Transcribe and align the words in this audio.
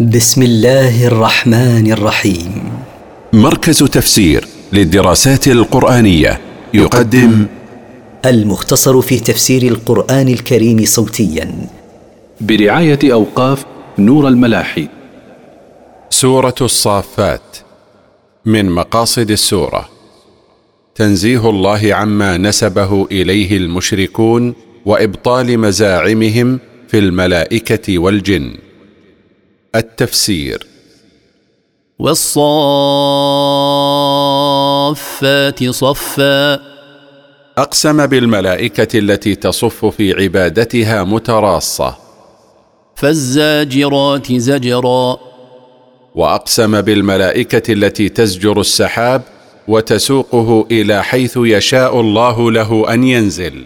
بسم 0.00 0.42
الله 0.42 1.06
الرحمن 1.06 1.92
الرحيم. 1.92 2.72
مركز 3.32 3.78
تفسير 3.78 4.46
للدراسات 4.72 5.48
القرآنية 5.48 6.40
يقدم 6.74 7.46
المختصر 8.24 9.00
في 9.00 9.20
تفسير 9.20 9.62
القرآن 9.62 10.28
الكريم 10.28 10.84
صوتيا. 10.84 11.68
برعاية 12.40 12.98
أوقاف 13.04 13.64
نور 13.98 14.28
الملاحي. 14.28 14.88
سورة 16.10 16.54
الصافات 16.60 17.56
من 18.46 18.70
مقاصد 18.70 19.30
السورة. 19.30 19.88
تنزيه 20.94 21.50
الله 21.50 21.94
عما 21.94 22.36
نسبه 22.36 23.06
إليه 23.10 23.56
المشركون 23.56 24.54
وإبطال 24.86 25.58
مزاعمهم 25.58 26.60
في 26.88 26.98
الملائكة 26.98 27.98
والجن. 27.98 28.54
التفسير. 29.74 30.66
والصافات 31.98 32.74
صفا. 35.70 36.60
أقسم 37.58 38.06
بالملائكة 38.06 38.98
التي 38.98 39.34
تصف 39.34 39.84
في 39.86 40.22
عبادتها 40.22 41.04
متراصة. 41.04 41.96
فالزاجرات 42.94 44.32
زجرا. 44.32 45.16
وأقسم 46.14 46.80
بالملائكة 46.80 47.72
التي 47.72 48.08
تزجر 48.08 48.60
السحاب 48.60 49.22
وتسوقه 49.68 50.66
إلى 50.70 51.04
حيث 51.04 51.38
يشاء 51.42 52.00
الله 52.00 52.50
له 52.50 52.94
أن 52.94 53.04
ينزل. 53.04 53.64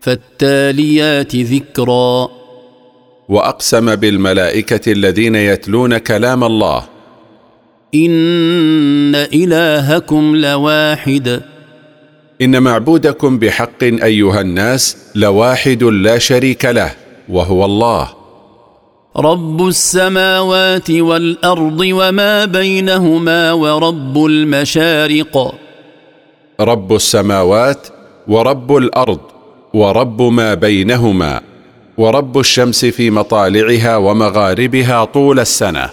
فالتاليات 0.00 1.36
ذكرا. 1.36 2.39
وأقسم 3.30 3.94
بالملائكة 3.94 4.92
الذين 4.92 5.34
يتلون 5.34 5.98
كلام 5.98 6.44
الله. 6.44 6.84
إن 7.94 9.14
إلهكم 9.14 10.36
لواحد. 10.36 11.42
إن 12.42 12.62
معبودكم 12.62 13.38
بحق 13.38 13.82
أيها 13.82 14.40
الناس 14.40 14.96
لواحد 15.14 15.82
لا 15.82 16.18
شريك 16.18 16.64
له 16.64 16.90
وهو 17.28 17.64
الله. 17.64 18.08
رب 19.16 19.68
السماوات 19.68 20.90
والأرض 20.90 21.80
وما 21.80 22.44
بينهما 22.44 23.52
ورب 23.52 24.24
المشارق. 24.24 25.54
رب 26.60 26.94
السماوات 26.94 27.86
ورب 28.28 28.76
الأرض 28.76 29.20
ورب 29.74 30.22
ما 30.22 30.54
بينهما. 30.54 31.49
ورب 32.00 32.38
الشمس 32.38 32.84
في 32.84 33.10
مطالعها 33.10 33.96
ومغاربها 33.96 35.04
طول 35.04 35.40
السنة. 35.40 35.90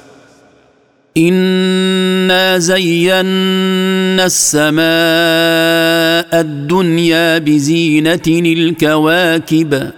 إنا 1.18 2.58
زينا 2.58 4.26
السماء 4.26 4.82
الدنيا 6.42 7.38
بزينة 7.38 8.22
الكواكب. 8.28 9.92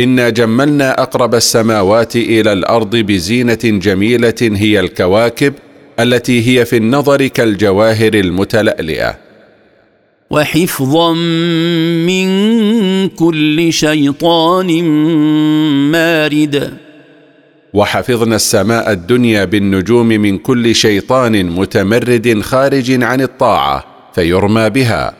إنا 0.00 0.28
جملنا 0.28 1.02
أقرب 1.02 1.34
السماوات 1.34 2.16
إلى 2.16 2.52
الأرض 2.52 2.96
بزينة 2.96 3.64
جميلة 3.64 4.34
هي 4.42 4.80
الكواكب 4.80 5.54
التي 6.00 6.48
هي 6.48 6.64
في 6.64 6.76
النظر 6.76 7.26
كالجواهر 7.26 8.14
المتلألئة. 8.14 9.25
وحفظا 10.30 11.12
من 12.06 12.28
كل 13.08 13.72
شيطان 13.72 14.82
مارد. 15.92 16.72
وحفظنا 17.74 18.36
السماء 18.36 18.92
الدنيا 18.92 19.44
بالنجوم 19.44 20.06
من 20.06 20.38
كل 20.38 20.74
شيطان 20.74 21.50
متمرد 21.50 22.40
خارج 22.40 23.02
عن 23.02 23.20
الطاعة 23.20 23.84
فيرمى 24.14 24.70
بها. 24.70 25.14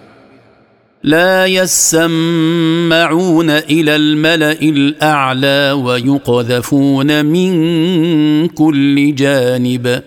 لا 1.02 1.46
يسمعون 1.46 3.50
إلى 3.50 3.96
الملأ 3.96 4.52
الأعلى 4.52 5.72
ويقذفون 5.72 7.24
من 7.24 8.48
كل 8.48 9.14
جانب. 9.14 10.02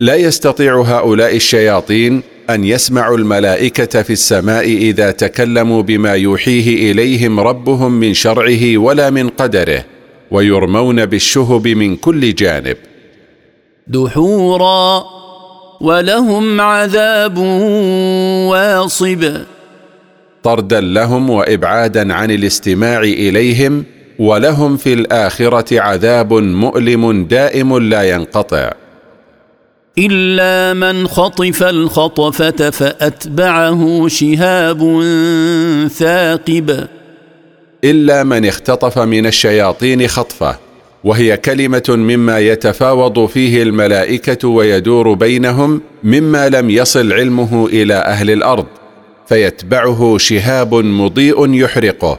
لا 0.00 0.14
يستطيع 0.14 0.80
هؤلاء 0.80 1.36
الشياطين 1.36 2.22
أن 2.54 2.64
يسمعوا 2.64 3.18
الملائكة 3.18 4.02
في 4.02 4.12
السماء 4.12 4.64
إذا 4.64 5.10
تكلموا 5.10 5.82
بما 5.82 6.12
يوحيه 6.12 6.92
إليهم 6.92 7.40
ربهم 7.40 7.92
من 7.92 8.14
شرعه 8.14 8.78
ولا 8.78 9.10
من 9.10 9.28
قدره 9.28 9.84
ويرمون 10.30 11.06
بالشهب 11.06 11.68
من 11.68 11.96
كل 11.96 12.34
جانب. 12.34 12.76
دحورا 13.86 15.04
ولهم 15.80 16.60
عذاب 16.60 17.38
واصب. 18.48 19.36
طردا 20.42 20.80
لهم 20.80 21.30
وإبعادا 21.30 22.14
عن 22.14 22.30
الاستماع 22.30 23.00
إليهم 23.00 23.84
ولهم 24.18 24.76
في 24.76 24.92
الآخرة 24.92 25.80
عذاب 25.80 26.32
مؤلم 26.34 27.24
دائم 27.24 27.78
لا 27.78 28.02
ينقطع. 28.02 28.81
إلا 29.98 30.74
من 30.74 31.08
خطف 31.08 31.62
الخطفة 31.62 32.70
فأتبعه 32.70 34.08
شهاب 34.08 35.02
ثاقب. 35.88 36.86
إلا 37.84 38.24
من 38.24 38.46
اختطف 38.46 38.98
من 38.98 39.26
الشياطين 39.26 40.08
خطفة 40.08 40.58
وهي 41.04 41.36
كلمة 41.36 41.82
مما 41.88 42.38
يتفاوض 42.38 43.26
فيه 43.26 43.62
الملائكة 43.62 44.48
ويدور 44.48 45.14
بينهم 45.14 45.80
مما 46.04 46.48
لم 46.48 46.70
يصل 46.70 47.12
علمه 47.12 47.66
إلى 47.66 47.94
أهل 47.94 48.30
الأرض 48.30 48.66
فيتبعه 49.28 50.18
شهاب 50.18 50.74
مضيء 50.74 51.54
يحرقه 51.54 52.18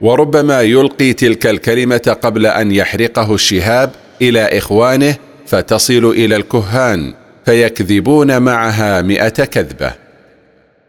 وربما 0.00 0.62
يلقي 0.62 1.12
تلك 1.12 1.46
الكلمة 1.46 2.16
قبل 2.22 2.46
أن 2.46 2.72
يحرقه 2.72 3.34
الشهاب 3.34 3.90
إلى 4.22 4.58
إخوانه 4.58 5.16
فتصل 5.48 6.04
إلى 6.04 6.36
الكهان 6.36 7.14
فيكذبون 7.44 8.42
معها 8.42 9.02
مئة 9.02 9.28
كذبة. 9.28 9.92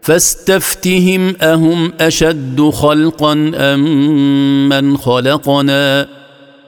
فاستفتهم 0.02 1.36
أهم 1.42 1.94
أشد 2.00 2.62
خلقا 2.62 3.52
أم 3.56 4.70
من 4.70 4.98
خلقنا؟ 4.98 6.08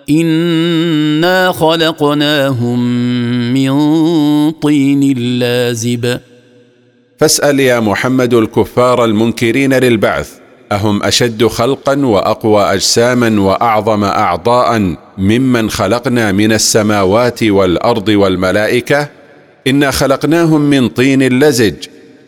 إنا 0.09 1.51
خلقناهم 1.51 2.79
من 3.53 3.71
طين 4.51 5.17
لازب. 5.39 6.19
فاسأل 7.19 7.59
يا 7.59 7.79
محمد 7.79 8.33
الكفار 8.33 9.05
المنكرين 9.05 9.73
للبعث 9.73 10.40
أهم 10.71 11.03
أشد 11.03 11.45
خلقا 11.45 12.05
وأقوى 12.05 12.63
أجساما 12.63 13.41
وأعظم 13.41 14.03
أعضاء 14.03 14.95
ممن 15.17 15.69
خلقنا 15.69 16.31
من 16.31 16.51
السماوات 16.51 17.43
والأرض 17.43 18.09
والملائكة. 18.09 19.09
إنا 19.67 19.91
خلقناهم 19.91 20.61
من 20.61 20.89
طين 20.89 21.39
لزج 21.43 21.75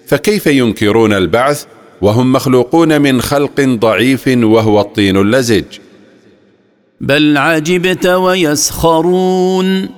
فكيف 0.08 0.48
ينكرون 0.48 1.14
البعث؟ 1.14 1.66
وهم 2.02 2.34
مخلوقون 2.34 3.02
من 3.02 3.22
خلق 3.22 3.62
ضعيف 3.62 4.28
وهو 4.28 4.82
الطين 4.82 5.18
اللزج. 5.18 5.64
بل 7.02 7.38
عجبت 7.38 8.06
ويسخرون. 8.06 9.90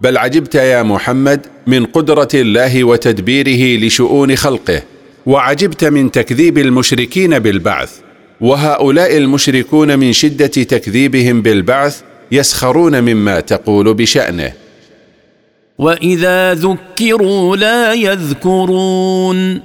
بل 0.00 0.16
عجبت 0.16 0.54
يا 0.54 0.82
محمد 0.82 1.46
من 1.66 1.84
قدرة 1.84 2.28
الله 2.34 2.84
وتدبيره 2.84 3.86
لشؤون 3.86 4.36
خلقه. 4.36 4.82
وعجبت 5.26 5.84
من 5.84 6.10
تكذيب 6.10 6.58
المشركين 6.58 7.38
بالبعث 7.38 7.92
وهؤلاء 8.40 9.16
المشركون 9.16 9.98
من 9.98 10.12
شدة 10.12 10.46
تكذيبهم 10.46 11.42
بالبعث 11.42 12.00
يسخرون 12.32 13.00
مما 13.00 13.40
تقول 13.40 13.94
بشأنه. 13.94 14.52
وإذا 15.78 16.54
ذكروا 16.54 17.56
لا 17.56 17.92
يذكرون. 17.92 19.60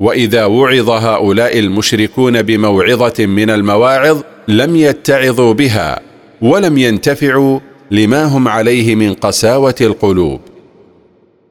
وإذا 0.00 0.44
وعظ 0.44 0.90
هؤلاء 0.90 1.58
المشركون 1.58 2.42
بموعظة 2.42 3.26
من 3.26 3.50
المواعظ 3.50 4.22
لم 4.48 4.76
يتعظوا 4.76 5.52
بها 5.54 6.00
ولم 6.42 6.78
ينتفعوا 6.78 7.60
لما 7.90 8.24
هم 8.24 8.48
عليه 8.48 8.94
من 8.94 9.14
قساوة 9.14 9.74
القلوب. 9.80 10.40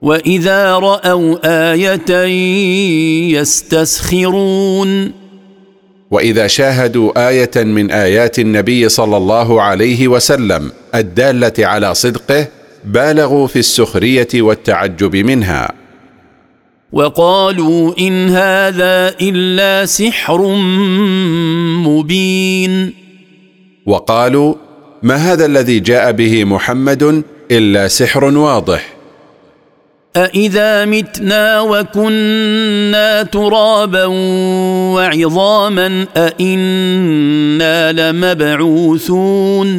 واذا 0.02 0.76
راوا 0.76 1.68
إيه 1.74 3.34
يستسخرون 3.34 5.12
واذا 6.12 6.48
شاهدوا 6.48 7.30
إيه 7.30 7.58
من 7.58 7.92
ايات 7.92 8.40
النبي 8.40 8.90
صلى 8.90 9.18
الله 9.18 9.62
عليه 9.62 10.08
وسلم 10.08 10.72
الداله 10.96 11.54
على 11.60 11.96
صدقه 11.96 12.48
بالغوا 12.86 13.48
في 13.48 13.60
السخريه 13.60 14.28
والتعجب 14.36 15.16
منها. 15.16 15.72
وقالوا 16.92 17.94
ان 18.00 18.30
هذا 18.30 19.16
الا 19.22 19.86
سحر 19.86 20.56
مبين. 21.88 22.94
وقالوا 23.86 24.56
ما 25.04 25.16
هذا 25.16 25.46
الذي 25.46 25.80
جاء 25.80 26.12
به 26.12 26.44
محمد 26.46 27.24
إلا 27.52 27.88
سحر 27.88 28.26
واضح؟ 28.26 28.99
أإذا 30.20 30.86
متنا 30.86 31.62
وكنا 31.62 33.24
ترابا 33.24 34.06
وعظاما 34.96 36.06
أإنا 36.18 37.92
لمبعوثون 38.12 39.70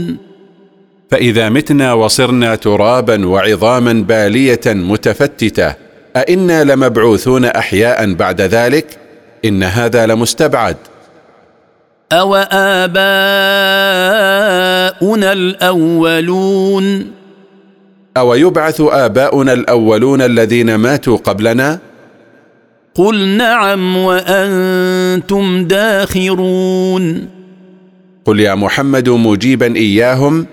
فإذا 1.11 1.49
متنا 1.49 1.93
وصرنا 1.93 2.55
ترابا 2.55 3.27
وعظاما 3.27 3.93
بالية 3.93 4.61
متفتتة 4.67 5.75
أئنا 6.17 6.65
لمبعوثون 6.65 7.45
أحياء 7.45 8.15
بعد 8.15 8.41
ذلك 8.41 8.99
إن 9.45 9.63
هذا 9.63 10.07
لمستبعد 10.07 10.77
أو 12.13 12.35
آباؤنا 12.35 12.93
الأولون 15.33 17.20
أو 18.17 18.35
يبعث 18.35 18.81
آباؤنا 18.81 19.53
الأولون 19.53 20.23
الذين 20.23 20.75
ماتوا 20.75 21.17
قبلنا؟ 21.17 21.79
قل 22.95 23.29
نعم 23.29 23.97
وأنتم 23.97 25.65
داخرون. 25.65 27.29
قل 28.25 28.41
يا 28.41 28.55
محمد 28.55 29.09
مجيبا 29.09 29.77
إياهم. 29.77 30.47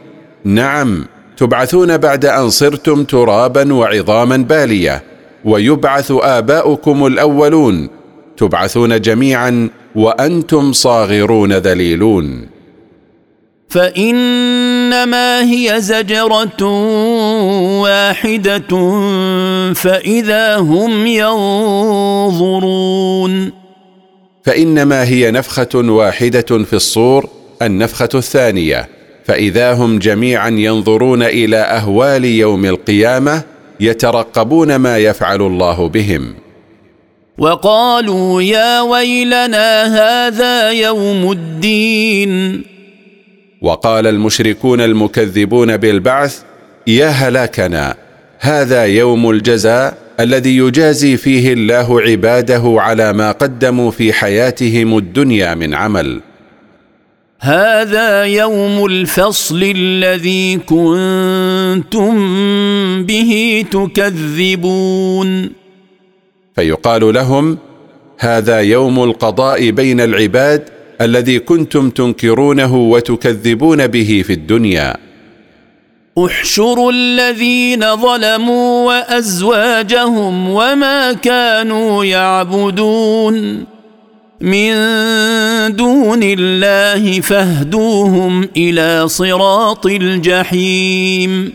نعم 0.46 1.06
تبعثون 1.38 1.98
بعد 1.98 2.26
أن 2.26 2.50
صرتم 2.50 3.04
ترابا 3.04 3.74
وعظاما 3.74 4.38
بالية. 4.38 5.04
ويبعث 5.46 6.12
آباؤكم 6.22 7.06
الأولون. 7.06 7.90
تبعثون 8.38 9.02
جميعا 9.02 9.70
وأنتم 9.96 10.74
صاغرون 10.74 11.54
ذليلون. 11.54 12.58
فإنما 13.70 15.42
هي 15.52 15.76
زجرة 15.82 16.64
واحدة 17.82 18.68
فإذا 19.74 20.58
هم 20.58 21.08
ينظرون. 22.28 23.52
فإنما 24.44 25.04
هي 25.04 25.32
نفخة 25.32 25.70
واحدة 25.76 26.42
في 26.42 26.74
الصور 26.74 27.30
النفخة 27.62 28.10
الثانية. 28.16 28.90
فإذا 29.26 29.74
هم 29.74 30.00
جميعا 30.00 30.50
ينظرون 30.50 31.24
إلى 31.24 31.58
أهوال 31.58 32.26
يوم 32.26 32.66
القيامة 32.66 33.42
يترقبون 33.80 34.76
ما 34.76 34.98
يفعل 34.98 35.42
الله 35.42 35.90
بهم. 35.90 36.34
وقالوا 37.38 38.42
يا 38.42 38.82
ويلنا 38.82 39.84
هذا 39.84 40.72
يوم 40.72 41.32
الدين. 41.32 42.64
وقال 43.62 44.08
المشركون 44.08 44.82
المكذبون 44.82 45.78
بالبعث 45.78 46.42
يا 46.88 47.08
هلاكنا 47.08 47.96
هذا 48.40 48.86
يوم 48.86 49.30
الجزاء 49.30 49.98
الذي 50.20 50.58
يجازي 50.58 51.18
فيه 51.18 51.54
الله 51.54 52.02
عباده 52.02 52.64
على 52.66 53.14
ما 53.14 53.32
قدموا 53.32 53.92
في 53.92 54.14
حياتهم 54.14 54.98
الدنيا 54.98 55.56
من 55.56 55.74
عمل. 55.74 56.22
هذا 57.40 58.24
يوم 58.24 58.86
الفصل 58.86 59.64
الذي 59.76 60.58
كنتم 60.58 62.16
به 63.04 63.66
تكذبون. 63.72 65.50
فيقال 66.56 67.14
لهم 67.14 67.58
هذا 68.20 68.60
يوم 68.60 69.04
القضاء 69.04 69.70
بين 69.70 70.02
العباد 70.02 70.70
الذي 71.02 71.40
كنتم 71.40 71.90
تنكرونه 71.90 72.76
وتكذبون 72.76 73.88
به 73.88 74.24
في 74.28 74.34
الدنيا. 74.34 75.07
احشروا 76.26 76.92
الذين 76.92 77.96
ظلموا 77.96 78.88
وأزواجهم 78.88 80.50
وما 80.50 81.14
كانوا 81.14 82.06
يعبدون 82.06 83.66
من 84.42 84.74
دون 85.76 86.20
الله 86.24 87.22
فاهدوهم 87.22 88.50
إلى 88.58 89.08
صراط 89.08 89.86
الجحيم. 89.86 91.54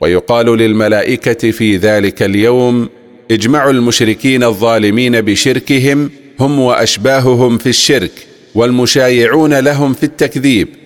ويقال 0.00 0.46
للملائكة 0.46 1.50
في 1.50 1.76
ذلك 1.76 2.22
اليوم 2.22 2.88
اجمعوا 3.30 3.72
المشركين 3.72 4.44
الظالمين 4.44 5.20
بشركهم 5.20 6.10
هم 6.40 6.60
وأشباههم 6.60 7.58
في 7.58 7.68
الشرك 7.68 8.26
والمشايعون 8.54 9.58
لهم 9.58 9.94
في 9.94 10.02
التكذيب. 10.02 10.79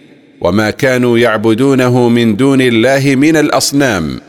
وما 0.45 0.71
كانوا 0.71 1.19
يعبدونه 1.19 2.09
من 2.09 2.37
دون 2.37 2.61
الله 2.61 3.15
من 3.17 3.37
الأصنام. 3.37 4.21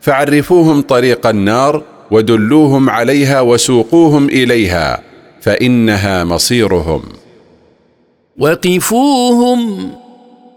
فعرفوهم 0.00 0.80
طريق 0.80 1.26
النار 1.26 1.82
ودلوهم 2.10 2.90
عليها 2.90 3.40
وسوقوهم 3.40 4.28
إليها 4.28 5.02
فإنها 5.40 6.24
مصيرهم. 6.24 7.02
وقفوهم 8.38 9.90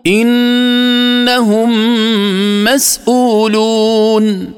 إنهم 0.07 1.69
مسؤولون. 2.63 4.51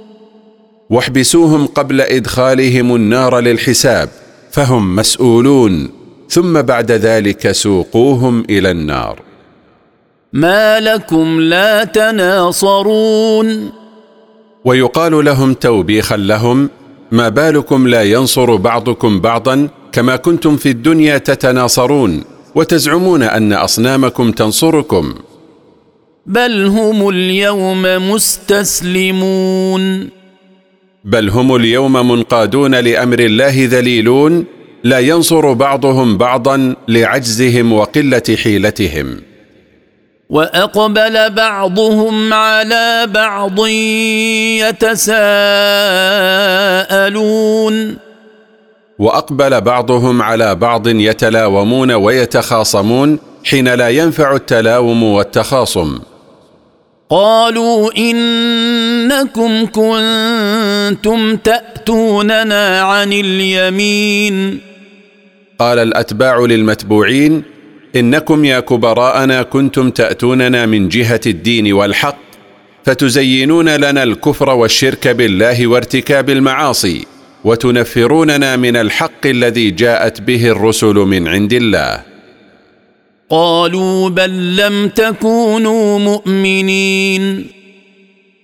واحبسوهم 0.89 1.67
قبل 1.67 2.01
إدخالهم 2.01 2.95
النار 2.95 3.39
للحساب 3.39 4.09
فهم 4.51 4.95
مسؤولون 4.95 5.89
ثم 6.29 6.61
بعد 6.61 6.91
ذلك 6.91 7.51
سوقوهم 7.51 8.43
إلى 8.49 8.71
النار. 8.71 9.28
ما 10.33 10.79
لكم 10.79 11.39
لا 11.41 11.83
تناصرون 11.83 13.71
ويقال 14.65 15.25
لهم 15.25 15.53
توبيخا 15.53 16.17
لهم 16.17 16.69
ما 17.11 17.29
بالكم 17.29 17.87
لا 17.87 18.03
ينصر 18.03 18.55
بعضكم 18.55 19.19
بعضا 19.19 19.69
كما 19.91 20.15
كنتم 20.15 20.57
في 20.57 20.69
الدنيا 20.69 21.17
تتناصرون 21.17 22.23
وتزعمون 22.55 23.23
أن 23.23 23.53
أصنامكم 23.53 24.31
تنصركم. 24.31 25.15
بل 26.25 26.65
هم 26.65 27.09
اليوم 27.09 28.11
مستسلمون 28.11 30.09
بل 31.05 31.29
هم 31.29 31.55
اليوم 31.55 31.93
منقادون 32.11 32.75
لامر 32.75 33.19
الله 33.19 33.67
ذليلون 33.71 34.45
لا 34.83 34.99
ينصر 34.99 35.53
بعضهم 35.53 36.17
بعضا 36.17 36.75
لعجزهم 36.87 37.73
وقلة 37.73 38.37
حيلتهم. 38.43 39.28
وأقبل 40.29 41.29
بعضهم 41.29 42.33
على 42.33 43.07
بعض 43.13 43.67
يتساءلون. 44.61 45.17
وأقبل 48.99 49.61
بعضهم 49.61 50.21
على 50.21 50.55
بعض 50.55 50.87
يتلاومون 50.87 51.91
ويتخاصمون 51.91 53.19
حين 53.45 53.73
لا 53.73 53.89
ينفع 53.89 54.35
التلاوم 54.35 55.03
والتخاصم. 55.03 55.99
قالوا 57.09 57.91
إنكم 57.97 59.65
كنتم 59.65 61.35
تأتوننا 61.35 62.81
عن 62.81 63.13
اليمين. 63.13 64.59
قال 65.59 65.79
الأتباع 65.79 66.39
للمتبوعين 66.39 67.58
إنكم 67.95 68.45
يا 68.45 68.59
كبراءنا 68.59 69.43
كنتم 69.43 69.89
تأتوننا 69.89 70.65
من 70.65 70.89
جهة 70.89 71.21
الدين 71.25 71.73
والحق 71.73 72.17
فتزينون 72.85 73.69
لنا 73.69 74.03
الكفر 74.03 74.49
والشرك 74.49 75.07
بالله 75.07 75.67
وارتكاب 75.67 76.29
المعاصي 76.29 77.05
وتنفروننا 77.43 78.55
من 78.55 78.75
الحق 78.75 79.25
الذي 79.25 79.71
جاءت 79.71 80.21
به 80.21 80.47
الرسل 80.49 80.93
من 80.95 81.27
عند 81.27 81.53
الله. 81.53 82.03
قالوا 83.29 84.09
بل 84.09 84.55
لم 84.55 84.87
تكونوا 84.87 85.99
مؤمنين. 85.99 87.47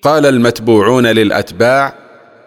قال 0.02 0.26
المتبوعون 0.26 1.08
للأتباع 1.08 1.94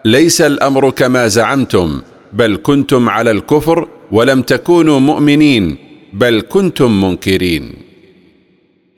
ليس 0.05 0.41
الأمر 0.41 0.89
كما 0.89 1.27
زعمتم 1.27 2.01
بل 2.33 2.59
كنتم 2.63 3.09
على 3.09 3.31
الكفر 3.31 3.87
ولم 4.11 4.41
تكونوا 4.41 4.99
مؤمنين. 4.99 5.88
بل 6.13 6.41
كنتم 6.49 7.01
منكرين. 7.01 7.73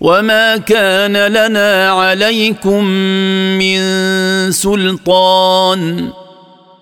وما 0.01 0.57
كان 0.57 1.17
لنا 1.17 1.89
عليكم 1.89 2.85
من 3.59 3.81
سلطان 4.51 6.09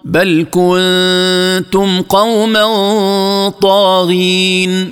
بل 0.05 0.45
كنتم 0.51 2.01
قوما 2.01 2.63
طاغين. 3.62 4.91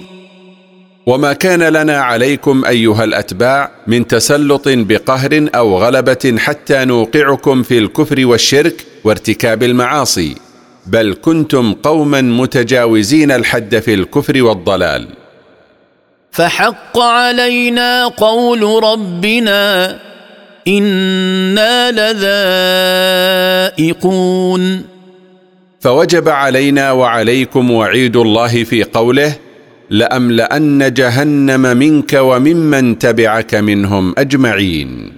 وما 1.05 1.33
كان 1.33 1.63
لنا 1.63 1.97
عليكم 1.97 2.65
ايها 2.65 3.03
الاتباع 3.03 3.71
من 3.87 4.07
تسلط 4.07 4.63
بقهر 4.67 5.49
أو 5.55 5.77
غلبه 5.77 6.35
حتى 6.37 6.85
نوقعكم 6.85 7.63
في 7.63 7.77
الكفر 7.77 8.25
والشرك 8.25 8.85
وارتكاب 9.03 9.63
المعاصي. 9.63 10.35
بل 10.85 11.15
كنتم 11.21 11.73
قوما 11.73 12.21
متجاوزين 12.21 13.31
الحد 13.31 13.79
في 13.79 13.93
الكفر 13.93 14.43
والضلال. 14.43 15.07
فحق 16.31 16.99
علينا 16.99 18.07
قول 18.07 18.83
ربنا 18.83 19.95
إنا 20.67 21.91
لذائقون. 23.71 24.83
فوجب 25.79 26.29
علينا 26.29 26.91
وعليكم 26.91 27.71
وعيد 27.71 28.17
الله 28.17 28.63
في 28.63 28.83
قوله 28.83 29.33
لأملأن 29.89 30.93
جهنم 30.93 31.77
منك 31.77 32.13
وممن 32.13 32.99
تبعك 32.99 33.55
منهم 33.55 34.15
أجمعين. 34.17 35.11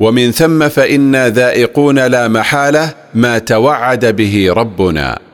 ومن 0.00 0.30
ثم 0.30 0.68
فإنا 0.68 1.28
ذائقون 1.28 1.98
لا 1.98 2.28
محالة 2.28 2.94
ما 3.14 3.38
توعد 3.38 4.16
به 4.16 4.52
ربنا. 4.52 5.25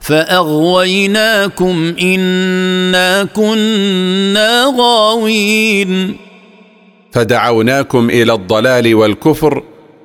فاغويناكم 0.00 1.94
انا 2.02 3.24
كنا 3.24 4.74
غاوين 4.78 6.16
فدعوناكم 7.12 8.10
إلى 8.10 8.34
الضلال 8.34 8.94
والكفر 8.94 9.62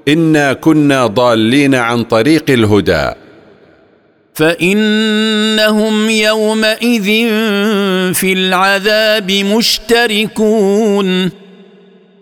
انا 0.08 0.54
كنا 0.54 1.08
ضالين 1.08 1.76
عن 1.76 2.04
طريق 2.04 2.46
الهدى 2.50 3.10
فانهم 4.34 6.10
يومئذ 6.10 7.06
في 8.14 8.34
العذاب 8.34 9.32
مشتركون 9.32 11.32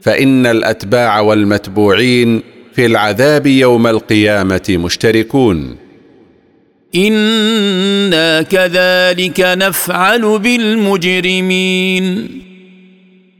فان 0.01 0.45
الاتباع 0.45 1.19
والمتبوعين 1.19 2.41
في 2.73 2.85
العذاب 2.85 3.47
يوم 3.47 3.87
القيامه 3.87 4.65
مشتركون 4.69 5.82
أنا 6.95 8.41
كذلك 8.41 9.39
نفعل 9.39 10.39
بالمجرمين. 10.39 12.29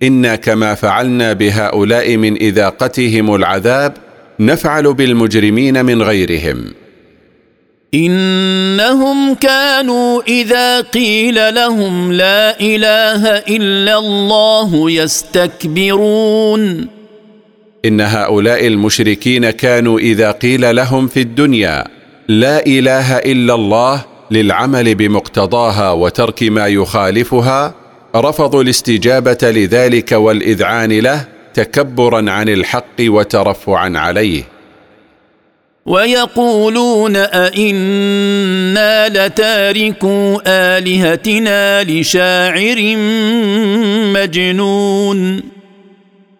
أنا 0.03 0.35
كما 0.35 0.75
فعلنا 0.75 1.33
بهؤلاء 1.33 2.17
من 2.17 2.35
اذاقتهم 2.35 3.35
العذاب 3.35 3.93
نفعل 4.39 4.93
بالمجرمين 4.93 5.85
من 5.85 6.01
غيرهم. 6.01 6.65
انهم 7.93 9.33
كانوا 9.33 10.21
اذا 10.27 10.81
قيل 10.81 11.55
لهم 11.55 12.13
لا 12.13 12.59
اله 12.59 13.27
الا 13.27 13.97
الله 13.97 14.91
يستكبرون. 14.91 16.87
ان 17.85 18.01
هؤلاء 18.01 18.67
المشركين 18.67 19.49
كانوا 19.49 19.99
اذا 19.99 20.31
قيل 20.31 20.75
لهم 20.75 21.07
في 21.07 21.19
الدنيا 21.19 22.02
لا 22.27 22.65
إله 22.65 23.17
إلا 23.17 23.55
الله 23.55 24.05
للعمل 24.31 24.95
بمقتضاها 24.95 25.91
وترك 25.91 26.43
ما 26.43 26.67
يخالفها 26.67 27.73
رفضوا 28.15 28.63
الاستجابة 28.63 29.37
لذلك 29.43 30.11
والإذعان 30.11 30.91
له 30.91 31.25
تكبرا 31.53 32.31
عن 32.31 32.49
الحق 32.49 32.99
وترفعا 32.99 33.93
عليه. 33.95 34.43
ويقولون 35.85 37.15
أئنا 37.15 39.09
لتاركو 39.09 40.41
آلهتنا 40.47 41.83
لشاعر 41.83 42.95
مجنون. 44.13 45.41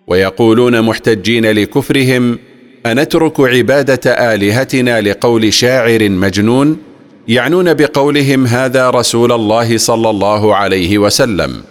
ويقولون 0.08 0.82
محتجين 0.82 1.46
لكفرهم 1.46 2.40
أنترك 2.86 3.40
عبادة 3.40 4.34
آلهتنا 4.34 5.02
لقول 5.02 5.54
شاعر 5.54 6.10
مجنون 6.10 6.78
يعنون 7.28 7.74
بقولهم 7.74 8.48
هذا 8.48 8.90
رسول 8.90 9.32
الله 9.32 9.78
صلى 9.78 10.10
الله 10.10 10.56
عليه 10.56 10.98
وسلم. 10.98 11.62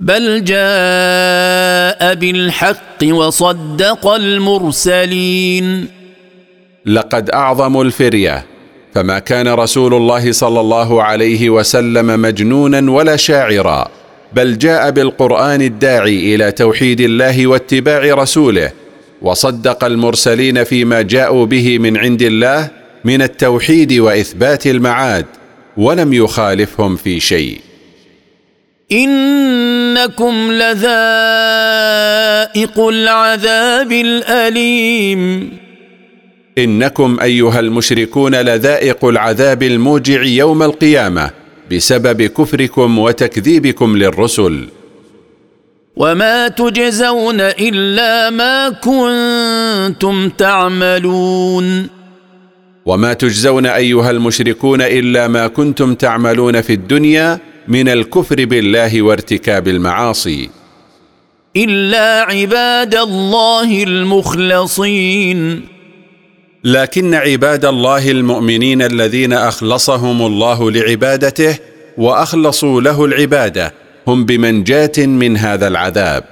بل 0.00 0.44
جاء 0.44 2.14
بالحق 2.14 3.02
وصدق 3.04 4.06
المرسلين. 4.06 5.88
لقد 6.86 7.30
اعظموا 7.30 7.84
الفرية 7.84 8.44
فما 8.94 9.18
كان 9.18 9.48
رسول 9.48 9.94
الله 9.94 10.32
صلى 10.32 10.60
الله 10.60 11.02
عليه 11.02 11.50
وسلم 11.50 12.22
مجنونا 12.22 12.90
ولا 12.90 13.16
شاعرا 13.16 13.88
بل 14.32 14.58
جاء 14.58 14.90
بالقرآن 14.90 15.62
الداعي 15.62 16.34
إلى 16.34 16.52
توحيد 16.52 17.00
الله 17.00 17.46
واتباع 17.46 18.14
رسوله 18.14 18.70
وصدق 19.26 19.84
المرسلين 19.84 20.64
فيما 20.64 21.02
جاءوا 21.02 21.46
به 21.46 21.78
من 21.78 21.96
عند 21.96 22.22
الله 22.22 22.70
من 23.04 23.22
التوحيد 23.22 23.92
وإثبات 23.92 24.66
المعاد 24.66 25.26
ولم 25.76 26.12
يخالفهم 26.12 26.96
في 26.96 27.20
شيء. 27.20 27.60
إنكم 28.92 30.52
لذائق 30.52 30.80
العذاب 32.88 33.92
الأليم. 33.92 35.50
إنكم 36.58 37.20
أيها 37.20 37.60
المشركون 37.60 38.34
لذائق 38.34 39.04
العذاب 39.04 39.62
الموجع 39.62 40.22
يوم 40.22 40.62
القيامة 40.62 41.30
بسبب 41.72 42.22
كفركم 42.22 42.98
وتكذيبكم 42.98 43.96
للرسل. 43.96 44.68
وما 45.96 46.48
تجزون 46.48 47.40
إلا 47.40 48.30
ما 48.30 48.68
كنتم 48.68 50.28
تعملون. 50.28 51.88
وما 52.86 53.12
تجزون 53.12 53.66
أيها 53.66 54.10
المشركون 54.10 54.82
إلا 54.82 55.28
ما 55.28 55.46
كنتم 55.46 55.94
تعملون 55.94 56.60
في 56.60 56.72
الدنيا 56.72 57.38
من 57.68 57.88
الكفر 57.88 58.44
بالله 58.44 59.02
وارتكاب 59.02 59.68
المعاصي. 59.68 60.50
إلا 61.56 62.22
عباد 62.22 62.94
الله 62.94 63.82
المخلصين. 63.82 65.62
لكن 66.64 67.14
عباد 67.14 67.64
الله 67.64 68.10
المؤمنين 68.10 68.82
الذين 68.82 69.32
أخلصهم 69.32 70.26
الله 70.26 70.70
لعبادته 70.70 71.58
وأخلصوا 71.98 72.80
له 72.80 73.04
العبادة 73.04 73.85
هم 74.06 74.24
بمنجاة 74.24 74.92
من 74.98 75.36
هذا 75.36 75.68
العذاب. 75.68 76.24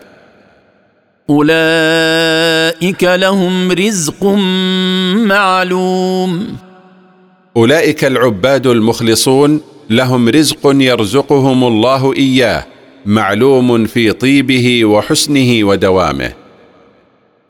أولئك 1.30 3.04
لهم 3.04 3.72
رزق 3.72 4.24
معلوم. 5.26 6.56
أولئك 7.56 8.04
العباد 8.04 8.66
المخلصون 8.66 9.60
لهم 9.90 10.28
رزق 10.28 10.60
يرزقهم 10.64 11.64
الله 11.64 12.16
إياه 12.16 12.66
معلوم 13.06 13.84
في 13.86 14.12
طيبه 14.12 14.84
وحسنه 14.84 15.64
ودوامه. 15.64 16.32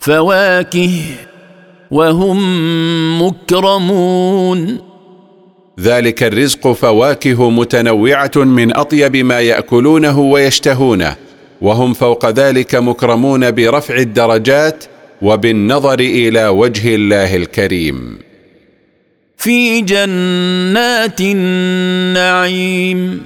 فواكه 0.00 1.00
وهم 1.90 2.38
مكرمون. 3.22 4.93
ذلك 5.80 6.22
الرزق 6.22 6.72
فواكه 6.72 7.50
متنوعة 7.50 8.30
من 8.36 8.76
أطيب 8.76 9.16
ما 9.16 9.40
يأكلونه 9.40 10.20
ويشتهونه 10.20 11.16
وهم 11.60 11.94
فوق 11.94 12.30
ذلك 12.30 12.74
مكرمون 12.74 13.50
برفع 13.50 13.96
الدرجات 13.96 14.84
وبالنظر 15.22 16.00
إلى 16.00 16.48
وجه 16.48 16.94
الله 16.94 17.36
الكريم. 17.36 18.18
في 19.36 19.80
جنات 19.80 21.20
النعيم. 21.20 23.22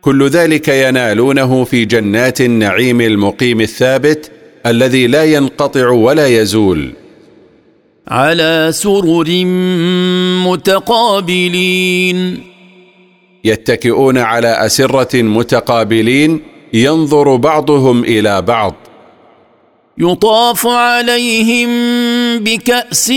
كل 0.00 0.28
ذلك 0.28 0.68
ينالونه 0.68 1.64
في 1.64 1.84
جنات 1.84 2.40
النعيم 2.40 3.00
المقيم 3.00 3.60
الثابت 3.60 4.30
الذي 4.66 5.06
لا 5.06 5.24
ينقطع 5.24 5.88
ولا 5.88 6.26
يزول. 6.26 6.92
على 8.08 8.68
سرر 8.72 9.44
متقابلين. 10.46 12.40
يتكئون 13.44 14.18
على 14.18 14.66
أسرة 14.66 15.22
متقابلين 15.22 16.40
ينظر 16.72 17.36
بعضهم 17.36 18.04
إلى 18.04 18.42
بعض. 18.42 18.74
يطاف 19.98 20.66
عليهم 20.66 21.68
بكأس 22.38 23.10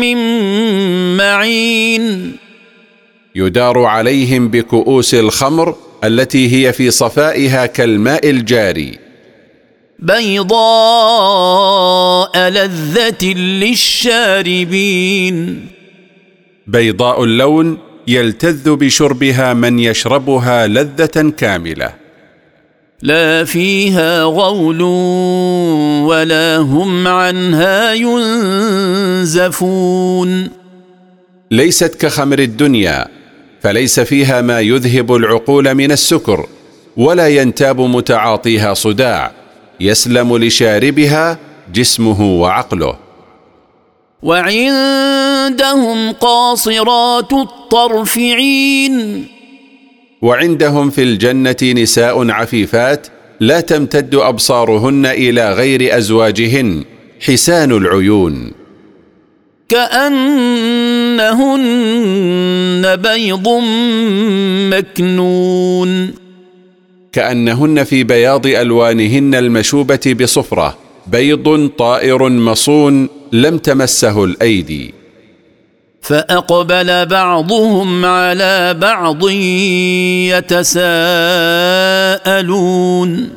من 0.00 0.16
معين. 1.16 2.36
يدار 3.34 3.84
عليهم 3.84 4.48
بكؤوس 4.48 5.14
الخمر 5.14 5.74
التي 6.04 6.66
هي 6.66 6.72
في 6.72 6.90
صفائها 6.90 7.66
كالماء 7.66 8.30
الجاري. 8.30 9.09
بيضاء 10.02 10.60
لذة 12.50 13.24
للشاربين. 13.34 14.86
بيضاء 16.66 17.24
اللون 17.24 17.78
يلتذ 18.08 18.70
بشربها 18.76 19.54
من 19.54 19.78
يشربها 19.78 20.66
لذة 20.66 21.32
كاملة. 21.36 21.92
لا 23.02 23.44
فيها 23.44 24.22
غول 24.22 24.82
ولا 26.08 26.56
هم 26.56 27.06
عنها 27.06 27.92
ينزفون. 29.22 29.80
ليست 31.50 31.94
كخمر 31.94 32.38
الدنيا 32.38 33.06
فليس 33.62 34.00
فيها 34.00 34.40
ما 34.40 34.60
يذهب 34.60 35.14
العقول 35.14 35.74
من 35.74 35.92
السكر 35.92 36.46
ولا 36.96 37.28
ينتاب 37.28 37.80
متعاطيها 37.80 38.74
صداع. 38.74 39.39
يسلم 39.80 40.38
لشاربها 40.38 41.38
جسمه 41.74 42.40
وعقله. 42.40 42.96
وعندهم 44.22 46.12
قاصرات 46.12 47.32
الطرف 47.32 48.18
عين 48.18 49.26
وعندهم 50.22 50.90
في 50.90 51.02
الجنة 51.02 51.56
نساء 51.62 52.30
عفيفات 52.30 53.06
لا 53.40 53.60
تمتد 53.60 54.14
أبصارهن 54.14 55.06
إلى 55.06 55.52
غير 55.52 55.98
أزواجهن 55.98 56.84
حسان 57.20 57.72
العيون. 57.72 58.52
كأنهن 59.68 61.60
بيض 62.96 63.48
مكنون. 64.72 66.29
كأنهن 67.12 67.84
في 67.84 68.04
بياض 68.04 68.46
ألوانهن 68.46 69.34
المشوبة 69.34 70.16
بصفرة 70.20 70.76
بيض 71.06 71.70
طائر 71.78 72.28
مصون 72.28 73.08
لم 73.32 73.58
تمسه 73.58 74.24
الأيدي. 74.24 74.94
فأقبل 76.02 77.06
بعضهم 77.06 78.04
على 78.04 78.74
بعض 78.74 79.28
يتساءلون. 80.38 83.30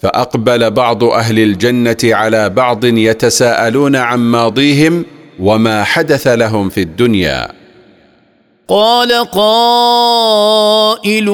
فأقبل 0.00 0.70
بعض 0.70 1.04
أهل 1.04 1.38
الجنة 1.38 1.96
على 2.04 2.48
بعض 2.48 2.84
يتساءلون 2.84 3.96
عن 3.96 4.18
ماضيهم 4.18 5.04
وما 5.38 5.84
حدث 5.84 6.26
لهم 6.26 6.68
في 6.68 6.80
الدنيا. 6.80 7.65
قال 8.68 9.12
قائل 9.30 11.24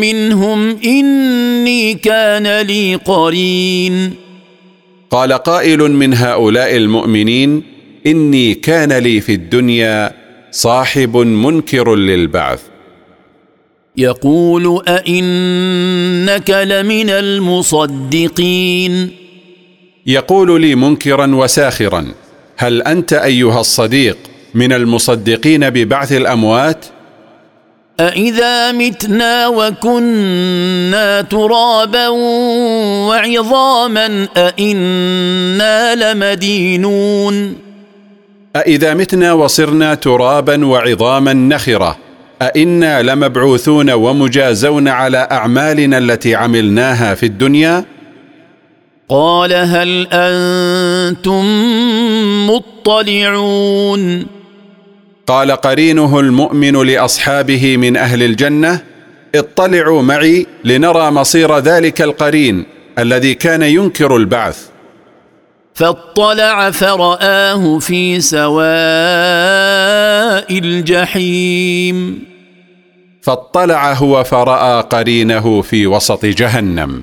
منهم 0.00 0.78
إني 0.84 1.94
كان 1.94 2.60
لي 2.60 2.94
قرين. 2.94 4.14
قال 5.10 5.32
قائل 5.32 5.78
من 5.78 6.14
هؤلاء 6.14 6.76
المؤمنين 6.76 7.62
إني 8.06 8.54
كان 8.54 8.92
لي 8.92 9.20
في 9.20 9.34
الدنيا 9.34 10.12
صاحب 10.50 11.16
منكر 11.16 11.94
للبعث. 11.94 12.60
يقول 13.96 14.82
أئنك 14.88 16.50
لمن 16.50 17.10
المصدقين. 17.10 19.10
يقول 20.06 20.60
لي 20.60 20.74
منكرا 20.74 21.34
وساخرا 21.34 22.06
هل 22.56 22.82
أنت 22.82 23.12
أيها 23.12 23.60
الصديق؟ 23.60 24.18
من 24.54 24.72
المصدقين 24.72 25.70
ببعث 25.70 26.12
الأموات؟ 26.12 26.84
أإذا 28.00 28.72
متنا 28.72 29.48
وكنا 29.48 31.20
ترابا 31.22 32.08
وعظاما 33.08 34.28
أإنا 34.36 35.94
لمدينون 35.94 37.56
أإذا 38.56 38.94
متنا 38.94 39.32
وصرنا 39.32 39.94
ترابا 39.94 40.66
وعظاما 40.66 41.32
نخرة 41.32 41.96
أإنا 42.42 43.02
لمبعوثون 43.02 43.90
ومجازون 43.90 44.88
على 44.88 45.28
أعمالنا 45.32 45.98
التي 45.98 46.34
عملناها 46.34 47.14
في 47.14 47.26
الدنيا؟ 47.26 47.84
قال 49.08 49.52
هل 49.52 50.06
أنتم 50.12 51.44
مطلعون 52.50 54.26
قال 55.30 55.50
قرينه 55.52 56.20
المؤمن 56.20 56.86
لأصحابه 56.86 57.76
من 57.76 57.96
أهل 57.96 58.22
الجنة 58.22 58.82
اطلعوا 59.34 60.02
معي 60.02 60.46
لنرى 60.64 61.10
مصير 61.10 61.58
ذلك 61.58 62.02
القرين 62.02 62.64
الذي 62.98 63.34
كان 63.34 63.62
ينكر 63.62 64.16
البعث. 64.16 64.58
فاطلع 65.74 66.70
فرآه 66.70 67.78
في 67.78 68.20
سواء 68.20 68.58
الجحيم. 70.58 72.24
فاطلع 73.22 73.92
هو 73.92 74.24
فرأى 74.24 74.80
قرينه 74.80 75.62
في 75.62 75.86
وسط 75.86 76.26
جهنم. 76.26 77.02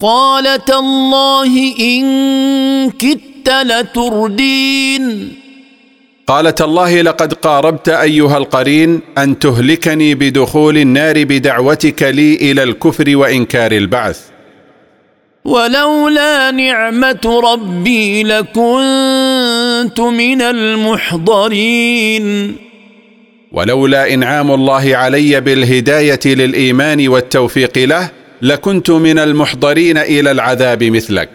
قال 0.00 0.64
تالله 0.64 1.74
إن 1.80 2.90
كدت 2.90 3.48
لتردين. 3.48 5.32
قالت 6.28 6.60
الله 6.62 7.02
لقد 7.02 7.32
قاربت 7.32 7.88
أيها 7.88 8.38
القرين 8.38 9.00
أن 9.18 9.38
تهلكني 9.38 10.14
بدخول 10.14 10.78
النار 10.78 11.24
بدعوتك 11.24 12.02
لي 12.02 12.34
إلى 12.34 12.62
الكفر 12.62 13.16
وإنكار 13.16 13.72
البعث. 13.72 14.20
ولولا 15.44 16.50
نعمة 16.50 17.40
ربي 17.52 18.22
لكنت 18.22 20.00
من 20.00 20.42
المحضرين. 20.42 22.26
ولولا 23.52 24.14
إنعام 24.14 24.50
الله 24.50 24.96
علي 24.96 25.40
بالهداية 25.40 26.20
للإيمان 26.26 27.08
والتوفيق 27.08 27.78
له 27.78 28.10
لكنت 28.42 28.90
من 28.90 29.18
المحضرين 29.18 29.98
إلى 29.98 30.30
العذاب 30.30 30.84
مثلك. 30.84 31.28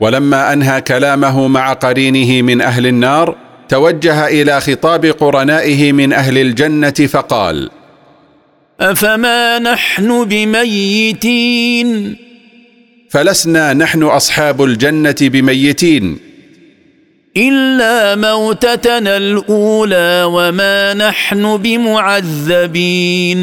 ولما 0.00 0.52
أنهى 0.52 0.80
كلامه 0.80 1.48
مع 1.48 1.72
قرينه 1.72 2.42
من 2.42 2.60
أهل 2.60 2.86
النار 2.86 3.43
توجه 3.68 4.26
إلى 4.26 4.60
خطاب 4.60 5.06
قرنائه 5.06 5.92
من 5.92 6.12
أهل 6.12 6.38
الجنة 6.38 6.90
فقال 6.90 7.70
أفما 8.80 9.58
نحن 9.58 10.24
بميتين؟ 10.24 12.16
فلسنا 13.10 13.72
نحن 13.72 14.02
أصحاب 14.02 14.64
الجنة 14.64 15.16
بميتين. 15.20 16.18
إلا 17.36 18.16
موتتنا 18.16 19.16
الأولى 19.16 20.24
وما 20.26 20.94
نحن 20.94 21.56
بمعذبين. 21.56 23.38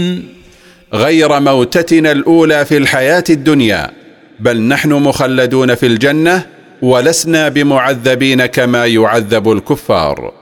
غير 0.93 1.39
موتتنا 1.39 2.11
الأولى 2.11 2.65
في 2.65 2.77
الحياة 2.77 3.23
الدنيا 3.29 3.91
بل 4.39 4.61
نحن 4.61 4.93
مخلدون 4.93 5.75
في 5.75 5.85
الجنة 5.85 6.45
ولسنا 6.81 7.49
بمعذبين 7.49 8.45
كما 8.45 8.85
يعذب 8.85 9.51
الكفار. 9.51 10.33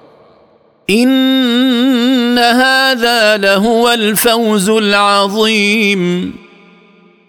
إن 0.89 2.37
هذا 2.37 3.37
لهو 3.37 3.91
الفوز 3.91 4.69
العظيم. 4.69 6.33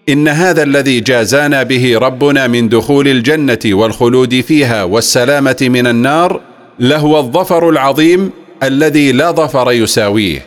إن 0.09 0.27
هذا 0.27 0.63
الذي 0.63 0.99
جازانا 0.99 1.63
به 1.63 1.97
ربنا 1.97 2.47
من 2.47 2.69
دخول 2.69 3.07
الجنة 3.07 3.59
والخلود 3.65 4.41
فيها 4.41 4.83
والسلامة 4.83 5.57
من 5.61 5.87
النار 5.87 6.41
لهو 6.79 7.19
الظفر 7.19 7.69
العظيم 7.69 8.31
الذي 8.63 9.11
لا 9.11 9.31
ظفر 9.31 9.71
يساويه. 9.71 10.45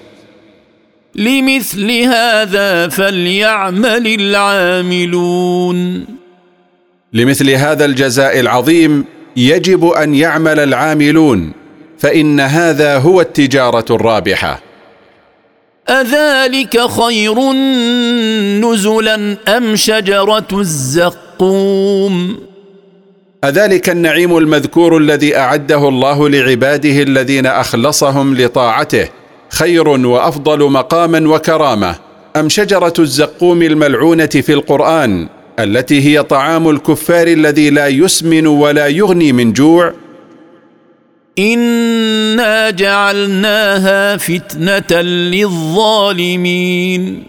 لمثل 1.14 1.90
هذا 1.90 2.88
فليعمل 2.88 4.06
العاملون. 4.20 6.06
لمثل 7.14 7.50
هذا 7.50 7.84
الجزاء 7.84 8.40
العظيم 8.40 9.04
يجب 9.36 9.86
أن 9.86 10.14
يعمل 10.14 10.60
العاملون 10.60 11.52
فإن 11.98 12.40
هذا 12.40 12.98
هو 12.98 13.20
التجارة 13.20 13.84
الرابحة. 13.90 14.60
أذلك 15.88 16.80
خير 16.80 17.52
نزلا 18.60 19.36
أم 19.48 19.76
شجرة 19.76 20.48
الزقوم؟ 20.52 22.38
أذلك 23.44 23.90
النعيم 23.90 24.38
المذكور 24.38 24.96
الذي 24.98 25.36
أعده 25.36 25.88
الله 25.88 26.28
لعباده 26.28 27.02
الذين 27.02 27.46
أخلصهم 27.46 28.34
لطاعته 28.34 29.08
خير 29.48 29.88
وأفضل 29.88 30.70
مقاما 30.70 31.28
وكرامة. 31.34 31.94
أم 32.36 32.48
شجرة 32.48 32.94
الزقوم 32.98 33.62
الملعونة 33.62 34.26
في 34.26 34.52
القرآن؟ 34.52 35.28
التي 35.58 36.00
هي 36.00 36.22
طعام 36.22 36.68
الكفار 36.68 37.26
الذي 37.26 37.70
لا 37.70 37.88
يسمن 37.88 38.46
ولا 38.46 38.86
يغني 38.86 39.32
من 39.32 39.52
جوع. 39.52 39.94
إنا 41.38 42.70
جعلناها 42.70 44.16
فتنة 44.16 45.00
للظالمين. 45.30 47.22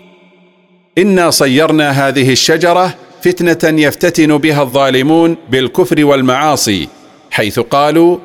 إنا 0.97 1.29
صيرنا 1.29 2.07
هذه 2.07 2.31
الشجرة 2.31 2.95
فتنة 3.21 3.81
يفتتن 3.81 4.37
بها 4.37 4.61
الظالمون 4.61 5.37
بالكفر 5.49 6.05
والمعاصي 6.05 6.87
حيث 7.31 7.59
قالوا 7.59 8.17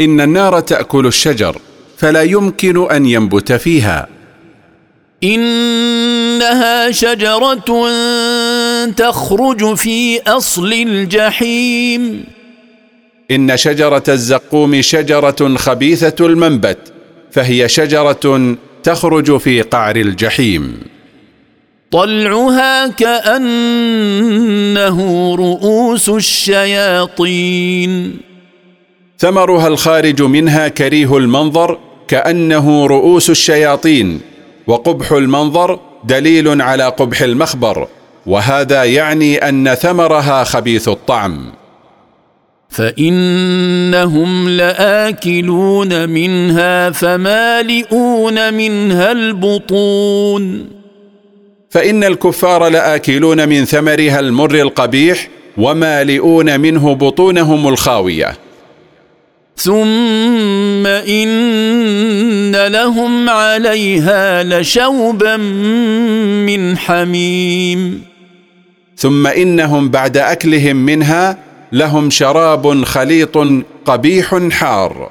إن 0.00 0.20
النار 0.20 0.60
تأكل 0.60 1.06
الشجر 1.06 1.56
فلا 1.96 2.22
يمكن 2.22 2.90
أن 2.90 3.06
ينبت 3.06 3.52
فيها. 3.52 4.08
إنها 5.24 6.90
شجرة 6.90 7.88
تخرج 8.86 9.74
في 9.74 10.22
أصل 10.22 10.72
الجحيم. 10.72 12.24
إن 13.30 13.56
شجرة 13.56 14.02
الزقوم 14.08 14.82
شجرة 14.82 15.56
خبيثة 15.56 16.26
المنبت 16.26 16.92
فهي 17.30 17.68
شجرة 17.68 18.56
تخرج 18.82 19.36
في 19.36 19.62
قعر 19.62 19.96
الجحيم. 19.96 20.80
طلعها 21.90 22.86
كأنه 22.86 24.98
رؤوس 25.34 26.08
الشياطين. 26.08 28.16
ثمرها 29.18 29.68
الخارج 29.68 30.22
منها 30.22 30.68
كريه 30.68 31.16
المنظر 31.16 31.78
كأنه 32.08 32.86
رؤوس 32.86 33.30
الشياطين 33.30 34.20
وقبح 34.66 35.12
المنظر 35.12 35.80
دليل 36.04 36.62
على 36.62 36.84
قبح 36.84 37.22
المخبر. 37.22 37.88
وهذا 38.26 38.84
يعني 38.84 39.36
أن 39.36 39.74
ثمرها 39.74 40.44
خبيث 40.44 40.88
الطعم. 40.88 41.52
فإنهم 42.68 44.48
لآكلون 44.48 46.08
منها 46.08 46.90
فمالئون 46.90 48.54
منها 48.54 49.12
البطون. 49.12 50.70
فإن 51.70 52.04
الكفار 52.04 52.68
لآكلون 52.68 53.48
من 53.48 53.64
ثمرها 53.64 54.20
المر 54.20 54.54
القبيح 54.54 55.28
ومالئون 55.56 56.60
منه 56.60 56.94
بطونهم 56.94 57.68
الخاوية. 57.68 58.36
ثم 59.56 60.86
إن 60.86 62.66
لهم 62.66 63.30
عليها 63.30 64.42
لشوبا 64.42 65.36
من 66.46 66.78
حميم. 66.78 68.13
ثم 68.96 69.26
إنهم 69.26 69.88
بعد 69.88 70.16
أكلهم 70.16 70.76
منها 70.76 71.38
لهم 71.72 72.10
شراب 72.10 72.84
خليط 72.84 73.38
قبيح 73.84 74.48
حار. 74.50 75.10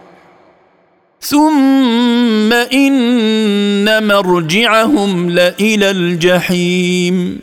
ثم 1.21 2.53
إن 2.53 4.07
مرجعهم 4.07 5.29
لإلى 5.29 5.91
الجحيم. 5.91 7.39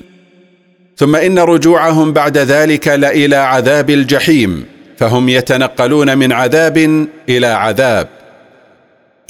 ثم 0.97 1.17
إن 1.17 1.39
رجوعهم 1.39 2.13
بعد 2.13 2.39
ذلك 2.39 2.89
لإلى 2.89 3.37
عذاب 3.37 3.91
الجحيم 3.91 4.65
فهم 4.99 5.29
يتنقلون 5.29 6.19
من 6.19 6.33
عذاب 6.33 7.07
إلى 7.29 7.47
عذاب. 7.47 8.20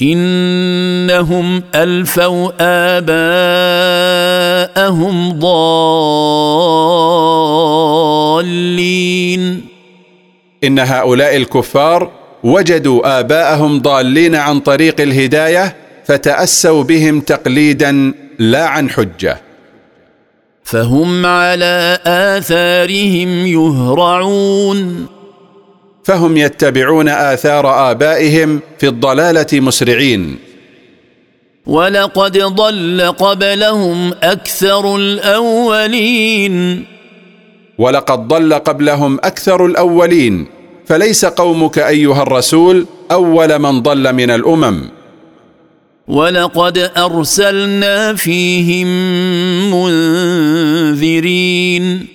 إنهم 0.01 1.63
ألفوا 1.75 2.51
آباءهم 2.99 5.39
ضالين. 5.39 5.61
إن 10.63 10.79
هؤلاء 10.79 11.37
الكفار 11.37 12.11
وجدوا 12.43 13.19
آباءهم 13.19 13.79
ضالين 13.79 14.35
عن 14.35 14.59
طريق 14.59 15.01
الهداية 15.01 15.75
فتأسوا 16.05 16.83
بهم 16.83 17.19
تقليدا 17.19 18.13
لا 18.39 18.67
عن 18.67 18.89
حجة. 18.89 19.41
فهم 20.63 21.25
على 21.25 21.99
آثارهم 22.05 23.47
يهرعون. 23.47 25.07
فهم 26.11 26.37
يتبعون 26.37 27.09
آثار 27.09 27.91
آبائهم 27.91 28.59
في 28.79 28.87
الضلالة 28.87 29.47
مسرعين. 29.53 30.37
ولقد 31.65 32.37
ضل 32.37 33.01
قبلهم 33.11 34.13
أكثر 34.23 34.95
الأولين. 34.95 36.85
ولقد 37.77 38.27
ضل 38.27 38.53
قبلهم 38.53 39.15
أكثر 39.23 39.65
الأولين. 39.65 40.45
فليس 40.85 41.25
قومك 41.25 41.79
أيها 41.79 42.23
الرسول 42.23 42.85
أول 43.11 43.59
من 43.59 43.81
ضل 43.81 44.13
من 44.13 44.29
الأمم. 44.29 44.89
ولقد 46.07 46.91
أرسلنا 46.97 48.15
فيهم 48.15 48.87
منذرين. 50.91 52.07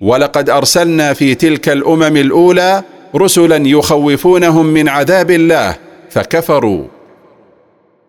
ولقد 0.00 0.50
أرسلنا 0.50 1.12
في 1.12 1.34
تلك 1.34 1.68
الأمم 1.68 2.16
الأولى 2.16 2.82
رسلا 3.16 3.68
يخوفونهم 3.68 4.66
من 4.66 4.88
عذاب 4.88 5.30
الله 5.30 5.76
فكفروا. 6.10 6.84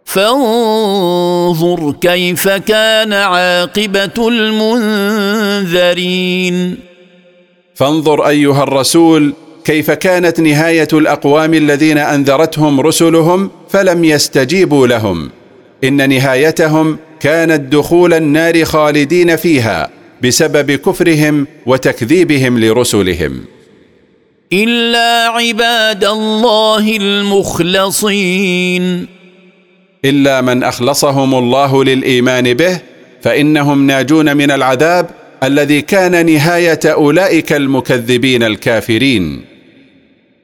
فانظر 0.06 1.96
كيف 2.02 2.50
كان 2.50 3.14
عاقبة 3.14 4.28
المنذرين. 5.68 6.78
فانظر 7.76 8.28
أيها 8.28 8.64
الرسول 8.64 9.34
كيف 9.64 9.92
كانت 9.92 10.40
نهاية 10.40 10.88
الأقوام 10.94 11.54
الذين 11.54 11.98
أنذرتهم 11.98 12.82
رسلهم 12.82 13.50
فلم 13.70 14.04
يستجيبوا 14.04 14.88
لهم. 14.88 15.30
إن 15.84 16.10
نهايتهم 16.10 16.98
كانت 17.20 17.74
دخول 17.74 18.14
النار 18.14 18.66
خالدين 18.66 19.36
فيها 19.36 19.90
بسبب 20.24 20.72
كفرهم 20.72 21.48
وتكذيبهم 21.66 22.60
لرسلهم. 22.60 23.46
إلا 24.54 25.28
عباد 25.28 26.04
الله 26.04 26.98
المخلصين. 26.98 28.46
إلا 30.06 30.42
من 30.42 30.64
أخلصهم 30.64 31.36
الله 31.36 31.84
للإيمان 31.84 32.54
به 32.54 32.80
فإنهم 33.22 33.88
ناجون 33.88 34.38
من 34.38 34.52
العذاب 34.52 35.10
الذي 35.44 35.82
كان 35.82 36.26
نهاية 36.26 36.80
أولئك 36.86 37.54
المكذبين 37.54 38.44
الكافرين. 38.44 39.46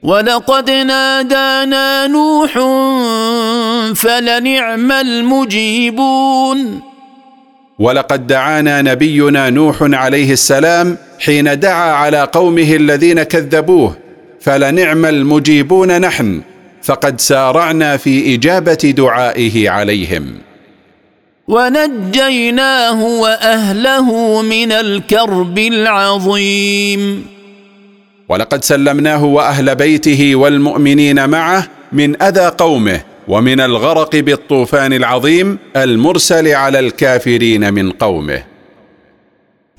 ولقد 0.03 0.69
نادانا 0.71 2.07
نوح 2.07 2.53
فلنعم 3.95 4.91
المجيبون. 4.91 6.81
ولقد 7.79 8.27
دعانا 8.27 8.81
نبينا 8.81 9.49
نوح 9.49 9.77
عليه 9.81 10.31
السلام 10.33 10.97
حين 11.21 11.59
دعا 11.59 11.91
على 11.91 12.29
قومه 12.31 12.75
الذين 12.75 13.23
كذبوه 13.23 13.97
فلنعم 14.41 15.05
المجيبون 15.05 16.01
نحن 16.01 16.41
فقد 16.83 17.21
سارعنا 17.21 17.97
في 17.97 18.35
إجابة 18.35 18.93
دعائه 18.97 19.69
عليهم. 19.69 20.33
ونجيناه 21.47 23.03
وأهله 23.03 24.41
من 24.41 24.71
الكرب 24.71 25.57
العظيم. 25.57 27.25
ولقد 28.29 28.63
سلمناه 28.63 29.23
وأهل 29.23 29.75
بيته 29.75 30.35
والمؤمنين 30.35 31.29
معه 31.29 31.67
من 31.91 32.21
أذى 32.21 32.51
قومه 32.57 33.01
ومن 33.27 33.59
الغرق 33.59 34.15
بالطوفان 34.15 34.93
العظيم 34.93 35.57
المرسل 35.75 36.47
على 36.47 36.79
الكافرين 36.79 37.73
من 37.73 37.91
قومه. 37.91 38.50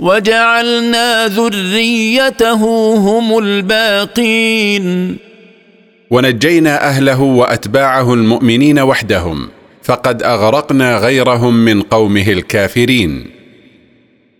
وجعلنا 0.02 1.26
ذريته 1.26 2.64
هم 2.94 3.38
الباقين. 3.38 5.16
ونجينا 6.10 6.88
أهله 6.88 7.20
وأتباعه 7.20 8.14
المؤمنين 8.14 8.78
وحدهم 8.78 9.48
فقد 9.82 10.22
أغرقنا 10.22 10.96
غيرهم 10.96 11.54
من 11.54 11.82
قومه 11.82 12.28
الكافرين. 12.28 13.30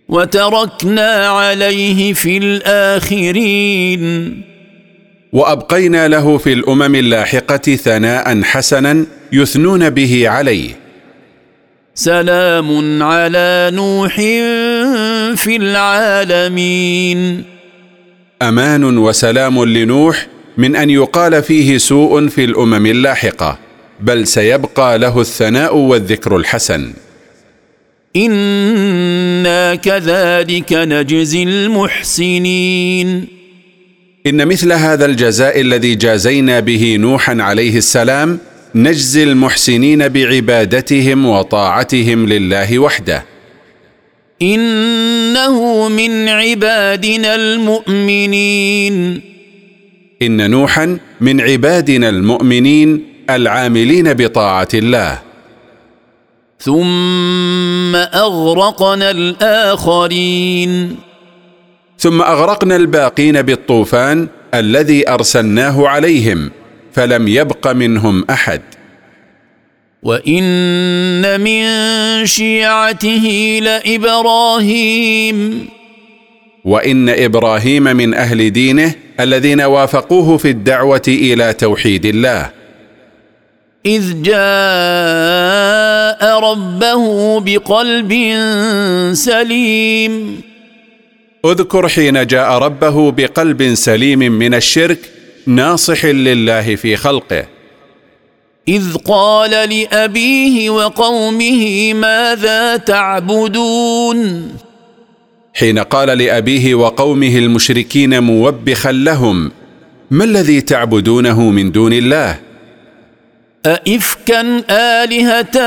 وتركنا 0.09 1.27
عليه 1.27 2.13
في 2.13 2.37
الآخرين. 2.37 4.03
وأبقينا 5.33 6.07
له 6.07 6.37
في 6.37 6.53
الأمم 6.53 6.95
اللاحقة 6.95 7.75
ثناء 7.75 8.41
حسنا 8.41 9.05
يثنون 9.31 9.89
به 9.89 10.29
عليه 10.29 10.82
سلام 11.95 13.03
على 13.03 13.71
نوح 13.73 14.15
في 15.35 15.55
العالمين. 15.55 17.43
أمان 18.41 18.97
وسلام 18.97 19.63
لنوح 19.63 20.27
من 20.57 20.75
أن 20.75 20.89
يقال 20.89 21.43
فيه 21.43 21.77
سوء 21.77 22.27
في 22.27 22.43
الأمم 22.43 22.85
اللاحقة 22.85 23.59
بل 23.99 24.27
سيبقى 24.27 24.97
له 24.99 25.21
الثناء 25.21 25.75
والذكر 25.75 26.37
الحسن. 26.37 26.93
إنا 28.15 29.75
كذلك 29.75 30.73
نجزي 30.73 31.43
المحسنين. 31.43 33.27
إن 34.27 34.47
مثل 34.47 34.71
هذا 34.71 35.05
الجزاء 35.05 35.61
الذي 35.61 35.95
جازينا 35.95 36.59
به 36.59 36.95
نوحا 36.99 37.37
عليه 37.39 37.77
السلام 37.77 38.39
نجزي 38.75 39.23
المحسنين 39.23 40.07
بعبادتهم 40.07 41.25
وطاعتهم 41.25 42.29
لله 42.29 42.79
وحده. 42.79 43.25
إنه 44.41 45.89
من 45.89 46.29
عبادنا 46.29 47.35
المؤمنين. 47.35 49.21
إن 50.21 50.51
نوحا 50.51 50.97
من 51.21 51.41
عبادنا 51.41 52.09
المؤمنين 52.09 53.03
العاملين 53.29 54.13
بطاعة 54.13 54.67
الله. 54.73 55.19
ثم 56.59 57.95
أغرقنا 57.95 59.11
الآخرين. 59.11 60.95
ثم 61.97 62.21
أغرقنا 62.21 62.75
الباقين 62.75 63.41
بالطوفان 63.41 64.27
الذي 64.53 65.09
أرسلناه 65.09 65.87
عليهم. 65.87 66.62
فلم 66.93 67.27
يبق 67.27 67.67
منهم 67.67 68.25
أحد. 68.29 68.61
وإن 70.03 71.41
من 71.41 71.65
شيعته 72.25 73.59
لإبراهيم. 73.63 75.67
وإن 76.65 77.09
إبراهيم 77.09 77.83
من 77.83 78.13
أهل 78.13 78.53
دينه 78.53 78.95
الذين 79.19 79.61
وافقوه 79.61 80.37
في 80.37 80.49
الدعوة 80.49 81.01
إلى 81.07 81.53
توحيد 81.53 82.05
الله. 82.05 82.49
إذ 83.85 84.21
جاء 84.21 84.33
ربه 86.39 87.39
بقلب 87.39 88.13
سليم. 89.13 90.41
اذكر 91.45 91.87
حين 91.87 92.27
جاء 92.27 92.51
ربه 92.51 93.11
بقلب 93.11 93.73
سليم 93.73 94.19
من 94.19 94.53
الشرك 94.53 94.99
ناصح 95.47 96.05
لله 96.05 96.75
في 96.75 96.95
خلقه. 96.95 97.45
إذ 98.67 98.95
قال 98.95 99.51
لأبيه 99.51 100.69
وقومه 100.69 101.93
ماذا 101.93 102.77
تعبدون؟ 102.77 104.51
حين 105.53 105.79
قال 105.79 106.17
لأبيه 106.17 106.75
وقومه 106.75 107.37
المشركين 107.37 108.23
موبخا 108.23 108.91
لهم 108.91 109.51
ما 110.11 110.23
الذي 110.23 110.61
تعبدونه 110.61 111.49
من 111.49 111.71
دون 111.71 111.93
الله؟ 111.93 112.39
أئفكا 113.65 114.63
آلهة 114.69 115.57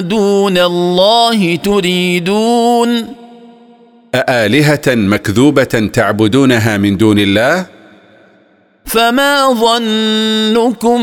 دون 0.00 0.58
الله 0.58 1.56
تريدون؟ 1.56 3.14
أآلهة 4.14 4.82
مكذوبة 4.86 5.90
تعبدونها 5.92 6.76
من 6.76 6.96
دون 6.96 7.18
الله؟ 7.18 7.79
فما 8.84 9.52
ظنكم 9.52 11.00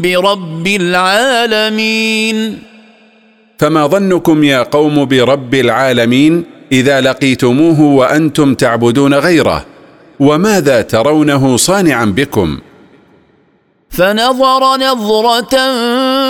برب 0.00 0.66
العالمين. 0.66 2.58
فما 3.58 3.86
ظنكم 3.86 4.44
يا 4.44 4.62
قوم 4.62 5.04
برب 5.04 5.54
العالمين 5.54 6.44
إذا 6.72 7.00
لقيتموه 7.00 7.80
وأنتم 7.80 8.54
تعبدون 8.54 9.14
غيره 9.14 9.66
وماذا 10.20 10.82
ترونه 10.82 11.56
صانعا 11.56 12.04
بكم؟ 12.04 12.58
فنظر 13.90 14.76
نظرة 14.76 15.56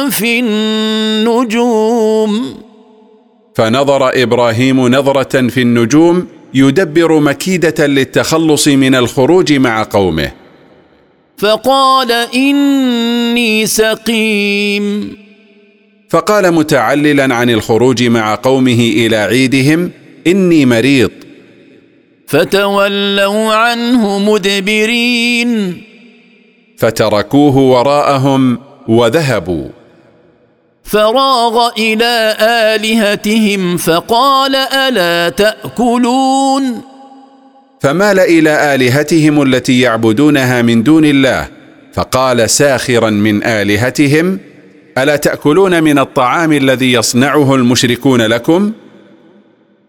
في 0.08 0.40
النجوم. 0.40 2.56
فنظر 3.54 4.22
إبراهيم 4.22 4.88
نظرة 4.88 5.48
في 5.48 5.62
النجوم 5.62 6.26
يدبر 6.54 7.20
مكيدة 7.20 7.86
للتخلص 7.86 8.68
من 8.68 8.94
الخروج 8.94 9.52
مع 9.52 9.82
قومه. 9.82 10.30
فقال 11.38 12.12
إني 12.34 13.66
سقيم. 13.66 15.16
فقال 16.10 16.52
متعللا 16.52 17.34
عن 17.34 17.50
الخروج 17.50 18.02
مع 18.02 18.34
قومه 18.34 18.92
إلى 18.96 19.16
عيدهم 19.16 19.90
إني 20.26 20.66
مريض. 20.66 21.10
فتولوا 22.26 23.54
عنه 23.54 24.18
مدبرين. 24.18 25.82
فتركوه 26.78 27.56
وراءهم 27.56 28.58
وذهبوا. 28.88 29.68
فراغ 30.84 31.68
إلى 31.78 32.36
آلهتهم 32.40 33.76
فقال 33.76 34.56
ألا 34.56 35.28
تأكلون؟ 35.28 36.95
فمال 37.86 38.18
إلى 38.20 38.74
آلهتهم 38.74 39.42
التي 39.42 39.80
يعبدونها 39.80 40.62
من 40.62 40.82
دون 40.82 41.04
الله؟ 41.04 41.48
فقال 41.92 42.50
ساخرا 42.50 43.10
من 43.10 43.44
آلهتهم 43.44 44.38
ألا 44.98 45.16
تأكلون 45.16 45.82
من 45.82 45.98
الطعام 45.98 46.52
الذي 46.52 46.92
يصنعه 46.92 47.54
المشركون 47.54 48.22
لكم؟ 48.22 48.72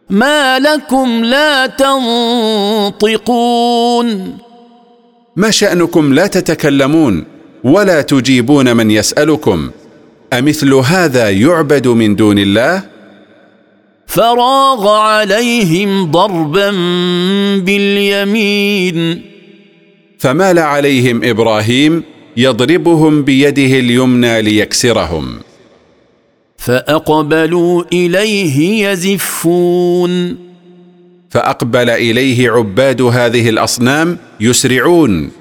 ما 0.10 0.60
لكم 0.60 1.24
لا 1.24 1.68
تنطقون. 2.98 4.38
ما 5.36 5.52
شأنكم 5.52 6.14
لا 6.14 6.28
تتكلمون 6.28 7.26
ولا 7.64 8.02
تجيبون 8.02 8.76
من 8.76 8.92
يسألكم؟ 8.92 9.70
أمثل 10.34 10.74
هذا 10.74 11.30
يعبد 11.30 11.88
من 11.88 12.16
دون 12.16 12.40
الله؟ 12.40 12.97
فراغ 14.08 14.88
عليهم 14.88 16.12
ضربا 16.12 16.72
باليمين. 17.60 19.22
فمال 20.20 20.60
عليهم 20.60 21.24
إبراهيم 21.24 22.04
يضربهم 22.38 23.24
بيده 23.24 23.80
اليمنى 23.80 24.42
ليكسرهم. 24.42 25.40
فأقبلوا 26.58 27.84
إليه 27.94 28.88
يزفون. 28.88 30.38
فأقبل 31.30 31.90
إليه 31.90 32.52
عباد 32.52 33.02
هذه 33.02 33.50
الأصنام 33.50 34.18
يسرعون. 34.40 35.32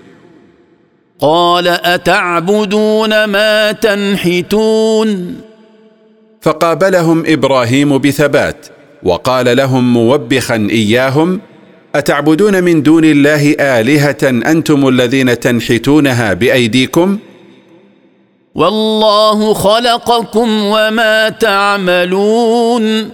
قال 1.20 1.68
أتعبدون 1.68 3.24
ما 3.24 3.72
تنحتون؟ 3.72 5.40
فقابلهم 6.46 7.24
إبراهيم 7.26 7.98
بثبات 7.98 8.66
وقال 9.02 9.56
لهم 9.56 9.92
موبخا 9.92 10.68
إياهم 10.70 11.40
أتعبدون 11.94 12.64
من 12.64 12.82
دون 12.82 13.04
الله 13.04 13.50
آلهة 13.60 14.16
أنتم 14.22 14.88
الذين 14.88 15.40
تنحتونها 15.40 16.32
بأيديكم؟ 16.32 17.18
والله 18.54 19.54
خلقكم 19.54 20.48
وما 20.62 21.28
تعملون. 21.28 23.10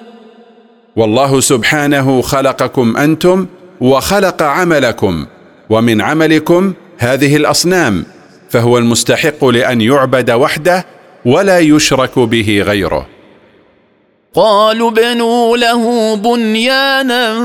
والله 0.97 1.41
سبحانه 1.41 2.23
خلقكم 2.23 2.97
أنتم 2.97 3.47
وخلق 3.81 4.43
عملكم 4.43 5.27
ومن 5.71 6.01
عملكم 6.01 6.73
هذه 6.99 7.37
الأصنام 7.37 8.05
فهو 8.51 8.79
المستحق 8.79 9.45
لأن 9.45 9.81
يعبد 9.81 10.31
وحده 10.31 10.87
ولا 11.25 11.59
يشرك 11.59 12.19
به 12.19 12.63
غيره. 12.67 13.12
قالوا 14.35 14.91
بنوا 14.91 15.57
له 15.57 16.15
بنيانا 16.17 17.37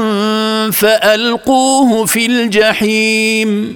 فألقوه 0.72 2.06
في 2.06 2.26
الجحيم. 2.26 3.76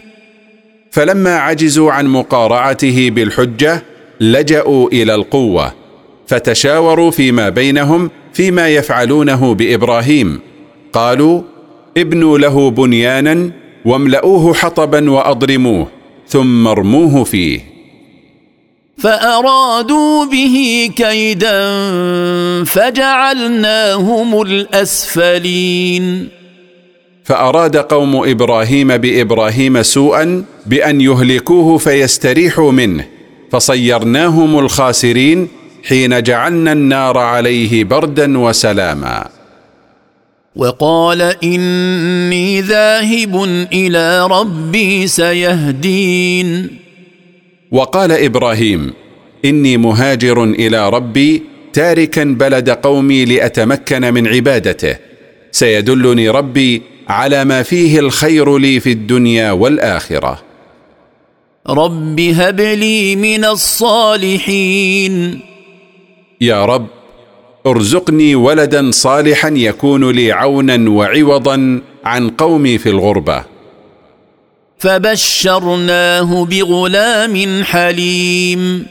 فلما 0.92 1.38
عجزوا 1.38 1.92
عن 1.92 2.08
مقارعته 2.08 3.10
بالحجة 3.10 3.84
لجأوا 4.22 4.90
إلى 4.90 5.16
القوة 5.16 5.74
فتشاوروا 6.28 7.12
فيما 7.12 7.50
بينهم 7.50 8.10
فيما 8.34 8.70
يفعلونه 8.70 9.54
بإبراهيم. 9.54 10.40
قالوا 10.94 11.42
ابنوا 11.98 12.38
له 12.38 12.70
بنيانا 12.70 13.52
واملؤوه 13.86 14.54
حطبا 14.54 15.12
وأضرموه 15.12 15.88
ثم 16.28 16.68
ارموه 16.68 17.24
فيه. 17.24 17.71
فأرادوا 19.02 20.26
به 20.26 20.90
كيدا 20.96 21.62
فجعلناهم 22.64 24.42
الأسفلين. 24.42 26.28
فأراد 27.24 27.78
قوم 27.78 28.30
إبراهيم 28.30 28.98
بإبراهيم 28.98 29.82
سوءا 29.84 30.44
بأن 30.66 31.02
يهلكوه 31.02 31.78
فيستريحوا 31.78 32.72
منه 32.72 33.06
فصيرناهم 33.52 34.60
الخاسرين 34.60 35.48
حين 35.88 36.24
جعلنا 36.24 36.72
النار 36.72 37.18
عليه 37.18 37.84
بردا 37.84 38.40
وسلاما. 38.40 39.28
وقال 40.56 41.22
إني 41.44 42.62
ذاهب 42.62 43.44
إلى 43.74 44.28
ربي 44.28 45.08
سيهدين. 45.08 46.82
وقال 47.72 48.12
إبراهيم 48.12 48.94
إني 49.46 49.78
مهاجر 49.78 50.44
إلى 50.44 50.90
ربي 50.90 51.44
تاركا 51.74 52.24
بلد 52.24 52.70
قومي 52.70 53.26
لأتمكن 53.26 54.14
من 54.14 54.28
عبادته. 54.28 54.96
سيدلني 55.52 56.30
ربي 56.30 56.82
على 57.08 57.46
ما 57.46 57.64
فيه 57.64 58.00
الخير 58.00 58.58
لي 58.58 58.80
في 58.80 58.92
الدنيا 58.92 59.52
والآخرة. 59.52 60.42
رب 61.70 62.20
هب 62.20 62.62
لي 62.62 63.16
من 63.16 63.46
الصالحين. 63.46 65.40
يا 66.42 66.66
رب 66.66 66.88
ارزقني 67.68 68.36
ولدا 68.36 68.92
صالحا 68.92 69.50
يكون 69.50 70.12
لي 70.12 70.32
عونا 70.32 70.90
وعوضا 70.90 71.82
عن 72.06 72.30
قومي 72.30 72.78
في 72.78 72.90
الغربة. 72.90 73.51
فبشرناه 74.82 76.46
بغلام 76.46 77.64
حليم. 77.64 78.86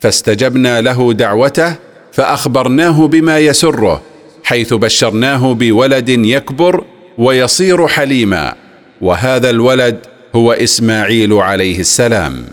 فاستجبنا 0.00 0.80
له 0.80 1.12
دعوته 1.12 1.76
فأخبرناه 2.12 3.06
بما 3.06 3.38
يسره 3.38 4.02
حيث 4.44 4.74
بشرناه 4.74 5.54
بولد 5.54 6.08
يكبر 6.08 6.84
ويصير 7.18 7.88
حليما 7.88 8.54
وهذا 9.00 9.50
الولد 9.50 9.98
هو 10.34 10.52
إسماعيل 10.52 11.32
عليه 11.32 11.80
السلام. 11.80 12.44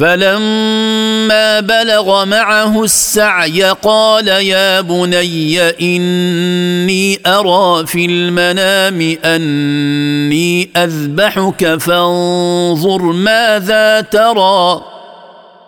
فلما 0.00 1.60
بلغ 1.60 2.24
معه 2.24 2.84
السعي 2.84 3.62
قال 3.62 4.28
يا 4.28 4.80
بني 4.80 5.60
إني 5.60 7.20
أرى 7.26 7.86
في 7.86 8.06
المنام 8.06 9.16
أني 9.24 10.70
أذبحك 10.76 11.76
فانظر 11.76 13.02
ماذا 13.02 14.00
ترى. 14.00 14.82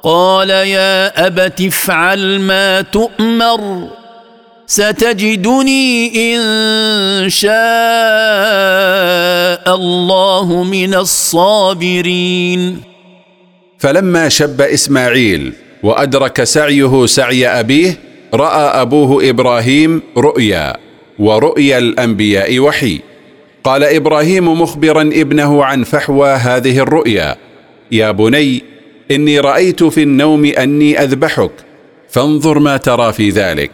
قال 0.03 0.51
يا 0.51 1.27
أبت 1.27 1.61
افعل 1.61 2.41
ما 2.41 2.81
تؤمر 2.81 3.89
ستجدني 4.67 6.13
إن 6.37 7.31
شاء 7.31 7.53
الله 9.75 10.65
من 10.65 10.95
الصابرين. 10.95 12.92
فلما 13.83 14.29
شب 14.29 14.61
إسماعيل 14.61 15.53
وأدرك 15.83 16.45
سعيه 16.45 17.07
سعي 17.07 17.47
أبيه 17.47 17.99
رأى 18.35 18.83
أبوه 18.83 19.29
إبراهيم 19.31 20.03
رؤيا 20.17 20.77
ورؤيا 21.19 21.79
الأنبياء 21.79 22.59
وحي. 22.59 23.01
قال 23.65 23.85
إبراهيم 23.85 24.63
مخبرا 24.63 25.03
ابنه 25.03 25.65
عن 25.65 25.85
فحوى 25.85 26.31
هذه 26.31 26.79
الرؤيا 26.79 27.37
يا 27.93 28.11
بني 28.11 28.63
إني 29.11 29.41
رأيت 29.41 29.85
في 29.85 30.03
النوم 30.03 30.45
أني 30.45 31.03
أذبحك 31.03 31.53
فانظر 32.11 32.59
ما 32.59 32.77
ترى 32.77 33.13
في 33.13 33.31
ذلك. 33.31 33.71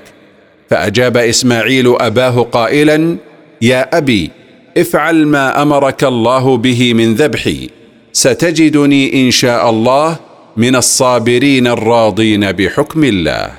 فأجاب 0.70 1.16
إسماعيل 1.16 1.94
أباه 2.00 2.42
قائلا 2.42 3.16
يا 3.62 3.96
أبي 3.98 4.30
افعل 4.76 5.26
ما 5.26 5.62
أمرك 5.62 6.04
الله 6.04 6.56
به 6.56 6.94
من 6.94 7.14
ذبحي. 7.14 7.77
ستجدني 8.18 9.26
إن 9.26 9.31
شاء 9.31 9.70
الله 9.70 10.16
من 10.57 10.76
الصابرين 10.76 11.66
الراضين 11.66 12.52
بحكم 12.52 13.04
الله. 13.04 13.50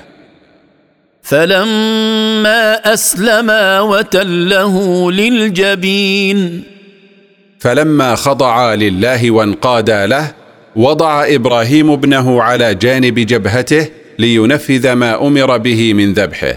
فلما 1.22 2.92
أسلما 2.94 3.80
وتله 3.80 5.12
للجبين. 5.12 6.62
فلما 7.58 8.14
خضعا 8.14 8.76
لله 8.76 9.30
وانقادا 9.30 10.06
له 10.06 10.32
وضع 10.76 11.24
إبراهيم 11.26 11.90
ابنه 11.90 12.42
على 12.42 12.74
جانب 12.74 13.18
جبهته 13.18 13.86
لينفذ 14.18 14.92
ما 14.92 15.26
أمر 15.26 15.56
به 15.56 15.94
من 15.94 16.12
ذبحه. 16.12 16.56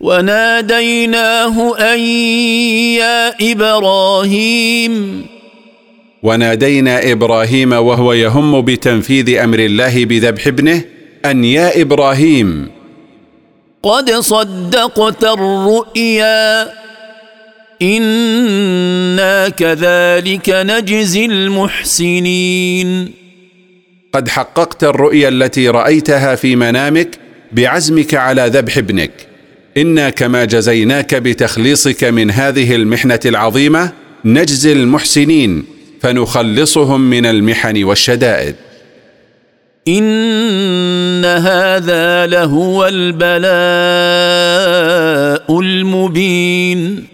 وناديناه 0.00 1.76
أن 1.94 1.98
يا 3.00 3.52
إبراهيم 3.52 5.26
ونادينا 6.22 7.12
إبراهيم 7.12 7.72
وهو 7.72 8.12
يهم 8.12 8.60
بتنفيذ 8.60 9.38
أمر 9.38 9.58
الله 9.58 10.04
بذبح 10.04 10.46
ابنه 10.46 10.84
أن 11.24 11.44
يا 11.44 11.82
إبراهيم 11.82 12.68
قد 13.82 14.10
صدقت 14.10 15.24
الرؤيا 15.24 16.68
إنا 17.82 19.48
كذلك 19.48 20.50
نجزي 20.50 21.24
المحسنين. 21.24 23.12
قد 24.12 24.28
حققت 24.28 24.84
الرؤيا 24.84 25.28
التي 25.28 25.68
رأيتها 25.68 26.34
في 26.34 26.56
منامك 26.56 27.18
بعزمك 27.52 28.14
على 28.14 28.50
ذبح 28.54 28.78
ابنك. 28.78 29.10
إنا 29.76 30.10
كما 30.10 30.44
جزيناك 30.44 31.14
بتخليصك 31.14 32.04
من 32.04 32.30
هذه 32.30 32.74
المحنة 32.74 33.20
العظيمة 33.26 33.92
نجزي 34.24 34.72
المحسنين. 34.72 35.77
فنخلصهم 36.00 37.00
من 37.10 37.26
المحن 37.26 37.84
والشدائد. 37.84 38.54
إن 39.88 41.24
هذا 41.24 42.26
لهو 42.26 42.86
البلاء 42.86 43.38
المبين. 45.60 47.04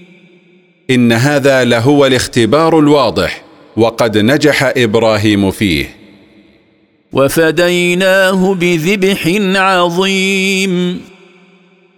إن 0.90 1.12
هذا 1.12 1.64
لهو 1.64 2.06
الاختبار 2.06 2.78
الواضح 2.78 3.44
وقد 3.76 4.18
نجح 4.18 4.72
إبراهيم 4.76 5.50
فيه. 5.50 5.96
وفديناه 7.12 8.54
بذبح 8.54 9.32
عظيم. 9.60 11.00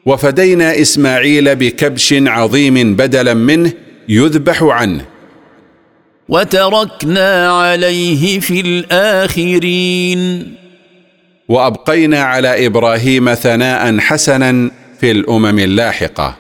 وفدينا 0.07 0.81
إسماعيل 0.81 1.57
بكبش 1.57 2.15
عظيم 2.19 2.97
بدلا 2.97 3.35
منه 3.35 3.73
يذبح 4.09 4.63
عنه. 4.63 5.16
وتركنا 6.29 7.53
عليه 7.53 8.41
في 8.41 8.61
الآخرين. 8.61 10.55
وأبقينا 11.49 12.23
على 12.23 12.67
إبراهيم 12.67 13.35
ثناء 13.35 13.99
حسنا 13.99 14.71
في 15.01 15.11
الأمم 15.11 15.59
اللاحقة. 15.59 16.37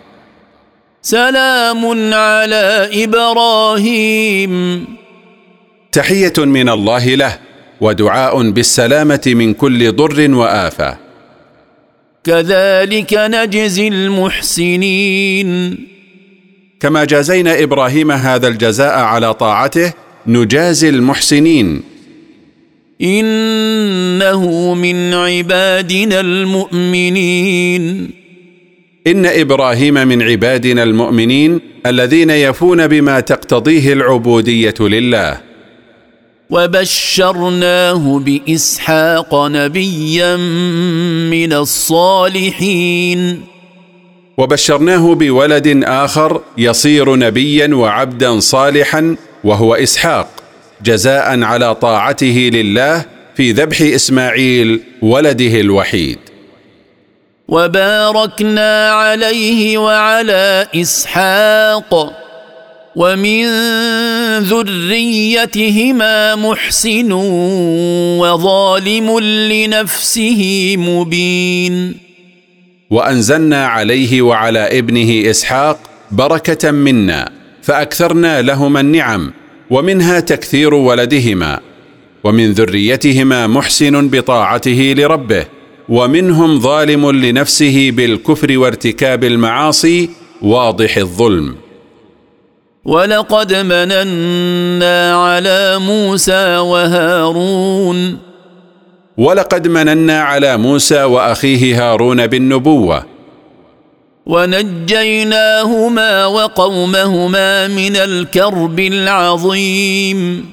سلام 1.03 2.15
على 2.15 2.91
إبراهيم. 3.05 4.85
تحية 5.93 6.33
من 6.39 6.69
الله 6.69 7.15
له 7.15 7.39
ودعاء 7.81 8.51
بالسلامة 8.51 9.21
من 9.27 9.55
كل 9.55 9.93
ضر 9.93 10.35
وآفة. 10.35 10.97
كذلك 12.25 13.15
نجزي 13.15 13.89
المحسنين. 13.89 15.79
كما 16.87 17.05
جازينا 17.05 17.63
إبراهيم 17.63 18.11
هذا 18.11 18.49
الجزاء 18.49 18.99
على 18.99 19.35
طاعته 19.35 19.93
نجازي 20.27 20.89
المحسنين. 20.89 21.83
إنه 23.03 24.75
من 24.75 25.15
عبادنا 25.15 26.21
المؤمنين. 26.21 28.11
إن 29.07 29.27
إبراهيم 29.27 29.95
من 29.95 30.23
عبادنا 30.23 30.83
المؤمنين 30.83 31.61
الذين 31.87 32.31
يفون 32.31 32.87
بما 32.87 33.21
تقتضيه 33.21 33.93
العبودية 33.93 34.75
لله. 34.81 35.41
وبشرناه 36.51 38.19
بإسحاق 38.19 39.35
نبيا 39.35 40.37
من 41.31 41.53
الصالحين. 41.53 43.41
وبشرناه 44.39 45.15
بولد 45.15 45.85
آخر 45.85 46.41
يصير 46.59 47.17
نبيا 47.17 47.75
وعبدا 47.75 48.41
صالحا 48.41 49.17
وهو 49.45 49.75
إسحاق 49.75 50.29
جزاء 50.85 51.43
على 51.43 51.75
طاعته 51.75 52.51
لله 52.53 53.05
في 53.37 53.53
ذبح 53.53 53.81
إسماعيل 53.81 54.81
ولده 55.03 55.61
الوحيد. 55.61 56.19
وباركنا 57.49 58.91
عليه 58.91 59.79
وعلى 59.79 60.67
إسحاق 60.75 62.13
ومن 62.97 63.47
ذريتهما 64.39 66.35
محسن 66.35 67.13
وظالم 68.21 69.19
لنفسه 69.21 70.75
مبين. 70.79 72.06
وأنزلنا 72.91 73.67
عليه 73.67 74.23
وعلى 74.23 74.79
ابنه 74.79 75.31
إسحاق 75.31 75.79
بركة 76.11 76.71
منا 76.71 77.31
فأكثرنا 77.63 78.43
لهما 78.43 78.81
النعم 78.81 79.33
ومنها 79.71 80.21
تكثير 80.21 80.75
ولدهما 80.75 81.61
ومن 82.25 82.53
ذريتهما 82.53 83.47
محسن 83.47 84.09
بطاعته 84.09 84.95
لربه 84.99 85.45
ومنهم 85.89 86.61
ظالم 86.61 87.11
لنفسه 87.11 87.91
بالكفر 87.91 88.59
وارتكاب 88.59 89.25
المعاصي 89.25 90.11
واضح 90.43 90.97
الظلم. 90.97 91.57
ولقد 92.85 93.55
مننا 93.55 95.17
على 95.17 95.79
موسى 95.79 96.57
وهارون 96.57 98.19
ولقد 99.19 99.69
مننا 99.69 100.21
على 100.21 100.57
موسى 100.57 101.05
وأخيه 101.05 101.93
هارون 101.93 102.27
بالنبوة. 102.27 103.07
ونجيناهما 104.27 106.27
وقومهما 106.27 107.69
من 107.69 107.97
الكرب 107.97 108.81
العظيم. 108.81 110.51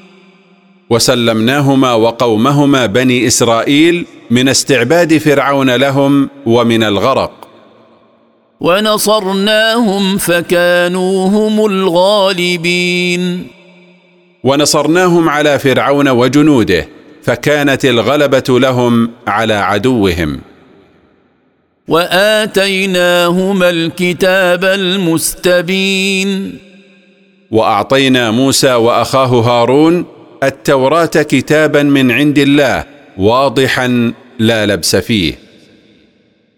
وسلمناهما 0.90 1.94
وقومهما 1.94 2.86
بني 2.86 3.28
إسرائيل 3.28 4.06
من 4.32 4.50
استعباد 4.50 5.18
فرعون 5.18 5.76
لهم 5.76 6.30
ومن 6.46 6.84
الغرق. 6.84 7.32
ونصرناهم 8.60 10.18
فكانوا 10.18 11.28
هم 11.28 11.66
الغالبين. 11.66 13.48
ونصرناهم 14.44 15.30
على 15.30 15.60
فرعون 15.60 16.10
وجنوده. 16.10 16.88
فكانت 17.24 17.86
الغلبة 17.86 18.44
لهم 18.50 19.12
على 19.28 19.54
عدوهم. 19.54 20.42
وآتيناهما 21.88 23.70
الكتاب 23.70 24.66
المستبين. 24.66 26.58
وأعطينا 27.52 28.32
موسى 28.32 28.74
وأخاه 28.74 29.28
هارون 29.28 30.06
التوراة 30.44 31.06
كتابا 31.06 31.84
من 31.84 32.12
عند 32.12 32.38
الله 32.38 32.84
واضحا 33.18 34.14
لا 34.40 34.66
لبس 34.66 34.96
فيه. 34.96 35.34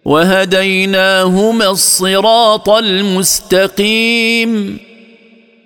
وهديناهما 0.05 1.71
الصراط 1.71 2.69
المستقيم. 2.69 4.77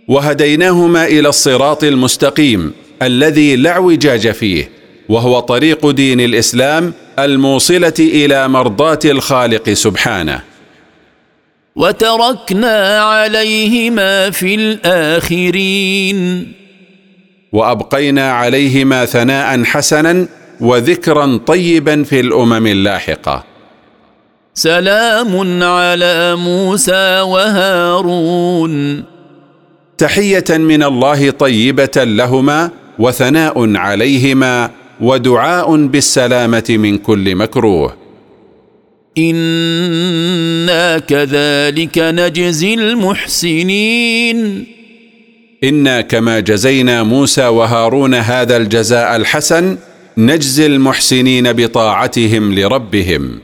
وهديناهما 0.07 1.05
إلى 1.05 1.29
الصراط 1.29 1.83
المستقيم 1.83 2.71
الذي 3.01 3.55
لا 3.55 3.71
اعوجاج 3.71 4.31
فيه. 4.31 4.78
وهو 5.09 5.39
طريق 5.39 5.89
دين 5.89 6.19
الإسلام 6.21 6.93
الموصلة 7.19 7.93
إلى 7.99 8.47
مرضاة 8.47 8.99
الخالق 9.05 9.69
سبحانه. 9.69 10.41
وتركنا 11.75 13.01
عليهما 13.01 14.29
في 14.31 14.55
الآخرين. 14.55 16.51
وأبقينا 17.51 18.31
عليهما 18.31 19.05
ثناء 19.05 19.63
حسنا 19.63 20.27
وذكرا 20.61 21.39
طيبا 21.47 22.03
في 22.03 22.19
الأمم 22.19 22.67
اللاحقة. 22.67 23.43
سلام 24.53 25.63
على 25.63 26.35
موسى 26.35 27.19
وهارون. 27.21 29.03
تحية 29.97 30.45
من 30.49 30.83
الله 30.83 31.29
طيبة 31.29 31.91
لهما 31.97 32.71
وثناء 32.99 33.75
عليهما 33.75 34.78
ودعاء 35.01 35.75
بالسلامة 35.75 36.63
من 36.69 36.97
كل 36.97 37.35
مكروه. 37.35 37.93
إنا 39.17 40.99
كذلك 40.99 41.97
نجزي 41.97 42.73
المحسنين. 42.73 44.65
إنا 45.63 46.01
كما 46.01 46.39
جزينا 46.39 47.03
موسى 47.03 47.47
وهارون 47.47 48.15
هذا 48.15 48.57
الجزاء 48.57 49.15
الحسن 49.15 49.77
نجزي 50.17 50.65
المحسنين 50.65 51.53
بطاعتهم 51.53 52.53
لربهم. 52.53 53.39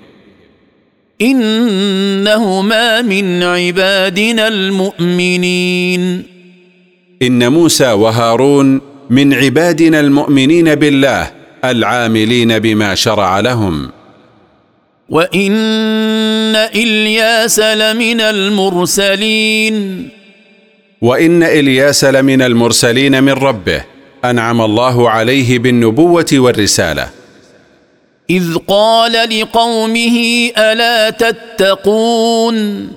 إنهما 1.21 3.01
من 3.01 3.43
عبادنا 3.43 4.47
المؤمنين. 4.47 6.23
إن 7.21 7.51
موسى 7.51 7.91
وهارون 7.91 8.81
من 9.09 9.33
عبادنا 9.33 9.99
المؤمنين 9.99 10.75
بالله 10.75 11.34
العاملين 11.71 12.59
بما 12.59 12.95
شرع 12.95 13.39
لهم. 13.39 13.91
وإن 15.09 16.55
إلياس 16.55 17.59
لمن 17.59 18.21
المرسلين. 18.21 20.09
وإن 21.01 21.43
إلياس 21.43 22.03
لمن 22.03 22.41
المرسلين 22.41 23.23
من 23.23 23.33
ربه. 23.33 23.83
أنعم 24.25 24.61
الله 24.61 25.09
عليه 25.09 25.59
بالنبوة 25.59 26.25
والرسالة. 26.33 27.09
إذ 28.29 28.55
قال 28.67 29.11
لقومه 29.11 30.49
ألا 30.57 31.09
تتقون؟ 31.09 32.87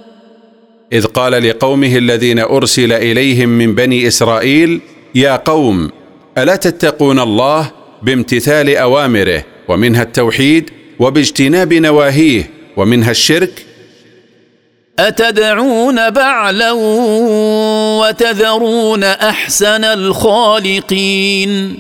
إذ 0.92 1.04
قال 1.04 1.48
لقومه 1.48 1.96
الذين 1.96 2.38
أرسل 2.38 2.92
إليهم 2.92 3.48
من 3.48 3.74
بني 3.74 4.08
إسرائيل 4.08 4.80
يا 5.14 5.36
قوم 5.36 5.90
ألا 6.38 6.56
تتقون 6.56 7.20
الله؟ 7.20 7.77
بامتثال 8.02 8.76
أوامره 8.76 9.44
ومنها 9.68 10.02
التوحيد 10.02 10.70
وباجتناب 10.98 11.74
نواهيه 11.74 12.50
ومنها 12.76 13.10
الشرك. 13.10 13.64
أتدعون 14.98 16.10
بعلا 16.10 16.72
وتذرون 18.00 19.04
أحسن 19.04 19.84
الخالقين؟ 19.84 21.78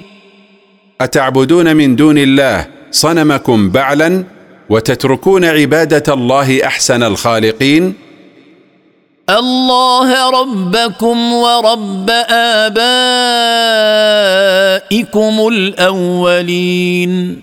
أتعبدون 1.00 1.76
من 1.76 1.96
دون 1.96 2.18
الله 2.18 2.66
صنمكم 2.90 3.70
بعلا 3.70 4.24
وتتركون 4.70 5.44
عبادة 5.44 6.14
الله 6.14 6.64
أحسن 6.64 7.02
الخالقين؟ 7.02 7.94
الله 9.30 10.30
ربكم 10.30 11.32
ورب 11.32 12.10
آبائكم 12.30 12.78
الأولين. 15.52 17.42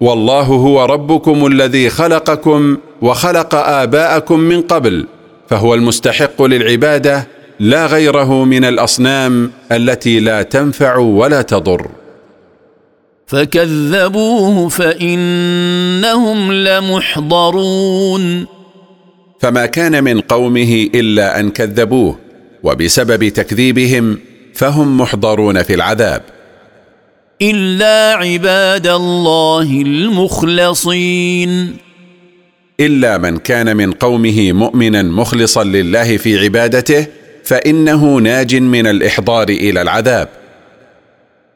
والله 0.00 0.42
هو 0.42 0.84
ربكم 0.84 1.46
الذي 1.46 1.90
خلقكم 1.90 2.76
وخلق 3.02 3.54
آباءكم 3.54 4.40
من 4.40 4.62
قبل 4.62 5.06
فهو 5.48 5.74
المستحق 5.74 6.42
للعبادة 6.42 7.26
لا 7.60 7.86
غيره 7.86 8.44
من 8.44 8.64
الأصنام 8.64 9.52
التي 9.72 10.20
لا 10.20 10.42
تنفع 10.42 10.96
ولا 10.96 11.42
تضر. 11.42 11.88
فكذبوه 13.26 14.68
فإنهم 14.68 16.52
لمحضرون. 16.52 18.55
فما 19.40 19.66
كان 19.66 20.04
من 20.04 20.20
قومه 20.20 20.88
إلا 20.94 21.40
أن 21.40 21.50
كذبوه 21.50 22.18
وبسبب 22.62 23.28
تكذيبهم 23.28 24.18
فهم 24.54 25.00
محضرون 25.00 25.62
في 25.62 25.74
العذاب. 25.74 26.22
إلا 27.42 28.14
عباد 28.14 28.86
الله 28.86 29.82
المخلصين. 29.86 31.76
إلا 32.80 33.18
من 33.18 33.36
كان 33.36 33.76
من 33.76 33.92
قومه 33.92 34.52
مؤمنا 34.52 35.02
مخلصا 35.02 35.64
لله 35.64 36.16
في 36.16 36.38
عبادته 36.38 37.06
فإنه 37.44 38.16
ناج 38.16 38.56
من 38.56 38.86
الإحضار 38.86 39.48
إلى 39.48 39.82
العذاب. 39.82 40.28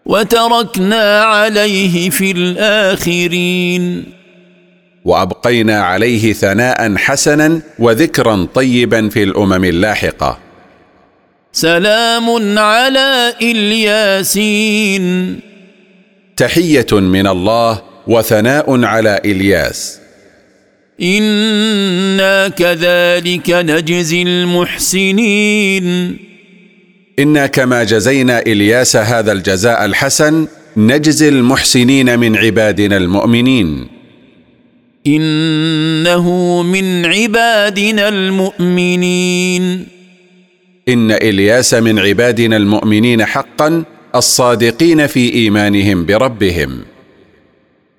وتركنا 0.06 1.22
عليه 1.22 2.10
في 2.10 2.30
الآخرين. 2.30 4.04
وأبقينا 5.04 5.80
عليه 5.80 6.32
ثناء 6.32 6.96
حسنا 6.96 7.60
وذكرا 7.78 8.46
طيبا 8.54 9.08
في 9.08 9.22
الأمم 9.22 9.64
اللاحقة. 9.64 10.38
سلام 11.52 12.58
على 12.58 13.34
إلياسين. 13.42 15.40
تحية 16.36 16.86
من 16.92 17.26
الله 17.26 17.82
وثناء 18.06 18.84
على 18.84 19.20
إلياس. 19.24 20.00
إنا 21.02 22.48
كذلك 22.48 23.50
نجزي 23.50 24.22
المحسنين. 24.22 26.16
إنا 27.18 27.46
كما 27.46 27.84
جزينا 27.84 28.38
إلياس 28.38 28.96
هذا 28.96 29.32
الجزاء 29.32 29.84
الحسن 29.84 30.46
نجزي 30.76 31.28
المحسنين 31.28 32.18
من 32.18 32.36
عبادنا 32.36 32.96
المؤمنين. 32.96 33.99
إنه 35.06 36.62
من 36.62 37.06
عبادنا 37.06 38.08
المؤمنين. 38.08 39.86
إن 40.88 41.10
إلياس 41.10 41.74
من 41.74 41.98
عبادنا 41.98 42.56
المؤمنين 42.56 43.24
حقا 43.24 43.84
الصادقين 44.14 45.06
في 45.06 45.34
إيمانهم 45.34 46.06
بربهم. 46.06 46.78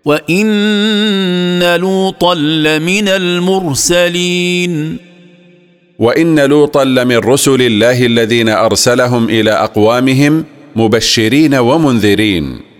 وإن 0.05 1.75
لوطا 1.75 2.35
لمن 2.35 3.07
المرسلين. 3.07 4.97
وإن 5.99 6.39
لوطا 6.39 6.83
لمن 6.83 7.17
رسل 7.17 7.61
الله 7.61 8.05
الذين 8.05 8.49
أرسلهم 8.49 9.29
إلى 9.29 9.51
أقوامهم 9.51 10.45
مبشرين 10.75 11.55
ومنذرين. 11.55 12.70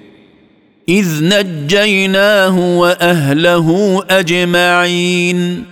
إذ 0.90 1.08
نجيناه 1.22 2.60
وأهله 2.78 4.00
أجمعين. 4.10 5.66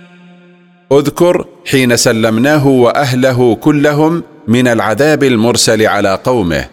اذكر 0.92 1.46
حين 1.70 1.96
سلمناه 1.96 2.66
وأهله 2.66 3.54
كلهم 3.54 4.22
من 4.48 4.68
العذاب 4.68 5.24
المرسل 5.24 5.86
على 5.86 6.18
قومه. 6.24 6.64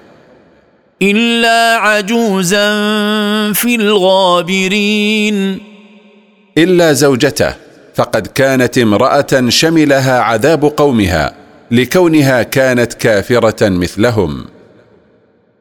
إلا 1.02 1.76
عجوزا 1.76 2.74
في 3.54 3.76
الغابرين. 3.76 5.60
إلا 6.58 6.94
زوجته 6.94 7.54
فقد 7.96 8.28
كانت 8.28 8.78
امرأة 8.78 9.50
شملها 9.50 10.20
عذاب 10.20 10.66
قومها 10.66 11.34
لكونها 11.72 12.44
كانت 12.44 12.94
كافرة 12.94 13.70
مثلهم. 13.70 14.46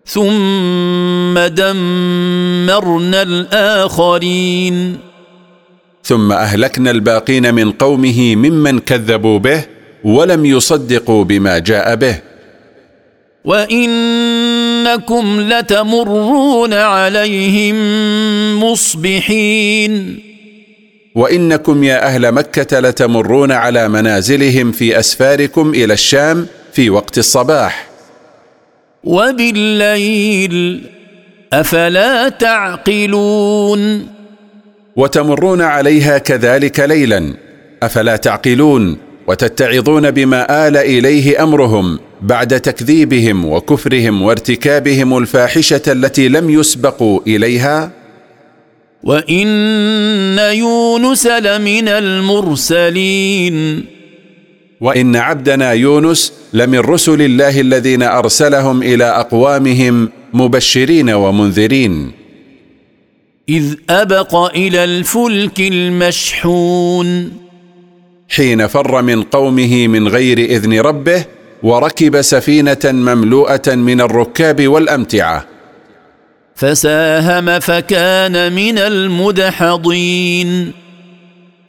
ثم 0.06 1.38
دمرنا 1.38 3.22
الآخرين. 3.22 4.98
ثم 6.04 6.32
أهلكنا 6.32 6.90
الباقين 6.90 7.54
من 7.54 7.72
قومه 7.72 8.36
ممن 8.36 8.78
كذبوا 8.78 9.38
به 9.38 9.64
ولم 10.04 10.46
يصدقوا 10.46 11.24
بما 11.24 11.58
جاء 11.58 11.94
به. 11.94 12.18
وإنكم 13.44 15.40
لتمرون 15.40 16.72
عليهم 16.72 17.76
مصبحين. 18.62 20.20
وإنكم 21.14 21.84
يا 21.84 22.06
أهل 22.06 22.32
مكة 22.32 22.80
لتمرون 22.80 23.52
على 23.52 23.88
منازلهم 23.88 24.72
في 24.72 24.98
أسفاركم 24.98 25.70
إلى 25.70 25.92
الشام 25.92 26.46
في 26.72 26.90
وقت 26.90 27.18
الصباح. 27.18 27.95
وبالليل 29.06 30.82
أفلا 31.52 32.28
تعقلون 32.28 34.06
وتمرون 34.96 35.62
عليها 35.62 36.18
كذلك 36.18 36.80
ليلا 36.80 37.34
أفلا 37.82 38.16
تعقلون؟ 38.16 38.98
وتتعظون 39.26 40.10
بما 40.10 40.68
آل 40.68 40.76
إليه 40.76 41.42
أمرهم 41.42 41.98
بعد 42.22 42.60
تكذيبهم 42.60 43.44
وكفرهم 43.44 44.22
وارتكابهم 44.22 45.18
الفاحشة 45.18 45.82
التي 45.88 46.28
لم 46.28 46.50
يسبقوا 46.50 47.20
إليها؟ 47.26 47.90
وإن 49.02 49.48
يونس 50.38 51.26
لمن 51.26 51.88
المرسلين. 51.88 53.84
وإن 54.80 55.16
عبدنا 55.16 55.72
يونس 55.72 56.32
لمن 56.52 56.78
رسل 56.78 57.22
الله 57.22 57.60
الذين 57.60 58.02
أرسلهم 58.02 58.82
إلى 58.82 59.04
أقوامهم 59.04 60.08
مبشرين 60.32 61.10
ومنذرين. 61.10 62.12
إذ 63.48 63.74
أبق 63.90 64.34
إلى 64.34 64.84
الفلك 64.84 65.60
المشحون. 65.60 67.32
حين 68.28 68.66
فر 68.66 69.02
من 69.02 69.22
قومه 69.22 69.86
من 69.88 70.08
غير 70.08 70.38
إذن 70.38 70.80
ربه 70.80 71.24
وركب 71.62 72.22
سفينة 72.22 72.78
مملوءة 72.84 73.74
من 73.74 74.00
الركاب 74.00 74.68
والأمتعة. 74.68 75.46
فساهم 76.54 77.60
فكان 77.60 78.52
من 78.52 78.78
المدحضين. 78.78 80.72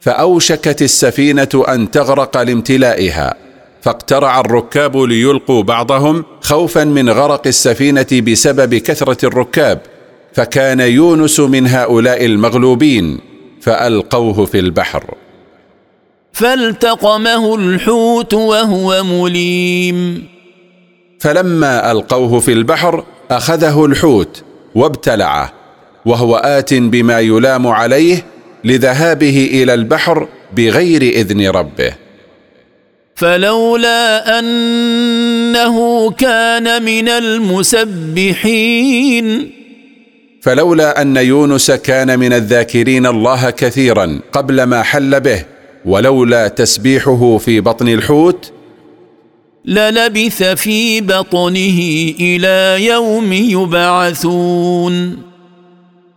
فأوشكت 0.00 0.82
السفينة 0.82 1.64
أن 1.68 1.90
تغرق 1.90 2.42
لامتلائها 2.42 3.34
فاقترع 3.82 4.40
الركاب 4.40 4.96
ليلقوا 4.96 5.62
بعضهم 5.62 6.24
خوفا 6.40 6.84
من 6.84 7.10
غرق 7.10 7.46
السفينة 7.46 8.06
بسبب 8.12 8.74
كثرة 8.74 9.26
الركاب 9.26 9.80
فكان 10.32 10.80
يونس 10.80 11.40
من 11.40 11.66
هؤلاء 11.66 12.24
المغلوبين 12.24 13.20
فألقوه 13.60 14.44
في 14.44 14.58
البحر. 14.58 15.04
فالتقمه 16.32 17.54
الحوت 17.54 18.34
وهو 18.34 19.04
مليم. 19.04 20.28
فلما 21.18 21.92
ألقوه 21.92 22.40
في 22.40 22.52
البحر 22.52 23.04
أخذه 23.30 23.84
الحوت 23.84 24.42
وابتلعه 24.74 25.52
وهو 26.06 26.36
آت 26.36 26.74
بما 26.74 27.20
يلام 27.20 27.66
عليه 27.66 28.24
لذهابه 28.64 29.50
إلى 29.52 29.74
البحر 29.74 30.28
بغير 30.56 31.02
إذن 31.02 31.48
ربه. 31.48 31.92
فلولا 33.14 34.38
أنه 34.38 36.10
كان 36.10 36.82
من 36.82 37.08
المسبحين. 37.08 38.48
فلولا 40.42 41.02
أن 41.02 41.16
يونس 41.16 41.70
كان 41.70 42.18
من 42.18 42.32
الذاكرين 42.32 43.06
الله 43.06 43.50
كثيرا 43.50 44.20
قبل 44.32 44.62
ما 44.62 44.82
حل 44.82 45.20
به 45.20 45.44
ولولا 45.84 46.48
تسبيحه 46.48 47.38
في 47.38 47.60
بطن 47.60 47.88
الحوت 47.88 48.52
للبث 49.64 50.42
في 50.42 51.00
بطنه 51.00 52.12
إلى 52.20 52.84
يوم 52.84 53.32
يبعثون. 53.32 55.27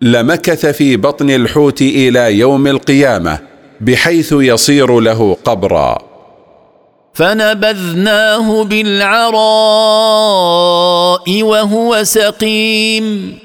لمكث 0.04 0.66
في 0.66 0.98
بطن 0.98 1.30
الحوت 1.30 1.82
إلى 1.82 2.38
يوم 2.38 2.68
القيامة 2.68 3.40
بحيث 3.82 4.34
يصير 4.38 5.00
له 5.00 5.38
قبرا. 5.46 5.98
فنبذناه 7.14 8.64
بالعراء 8.64 9.34
وهو 11.44 12.04
سقيم. 12.04 13.38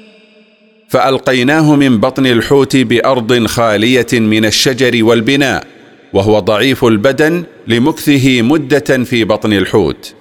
فألقيناه 0.89 1.75
من 1.75 1.99
بطن 1.99 2.25
الحوت 2.25 2.77
بأرض 2.77 3.45
خالية 3.45 4.07
من 4.13 4.45
الشجر 4.45 5.03
والبناء 5.03 5.67
وهو 6.13 6.39
ضعيف 6.39 6.85
البدن 6.85 7.43
لمكثه 7.67 8.41
مدة 8.41 9.03
في 9.03 9.23
بطن 9.23 9.53
الحوت. 9.53 10.16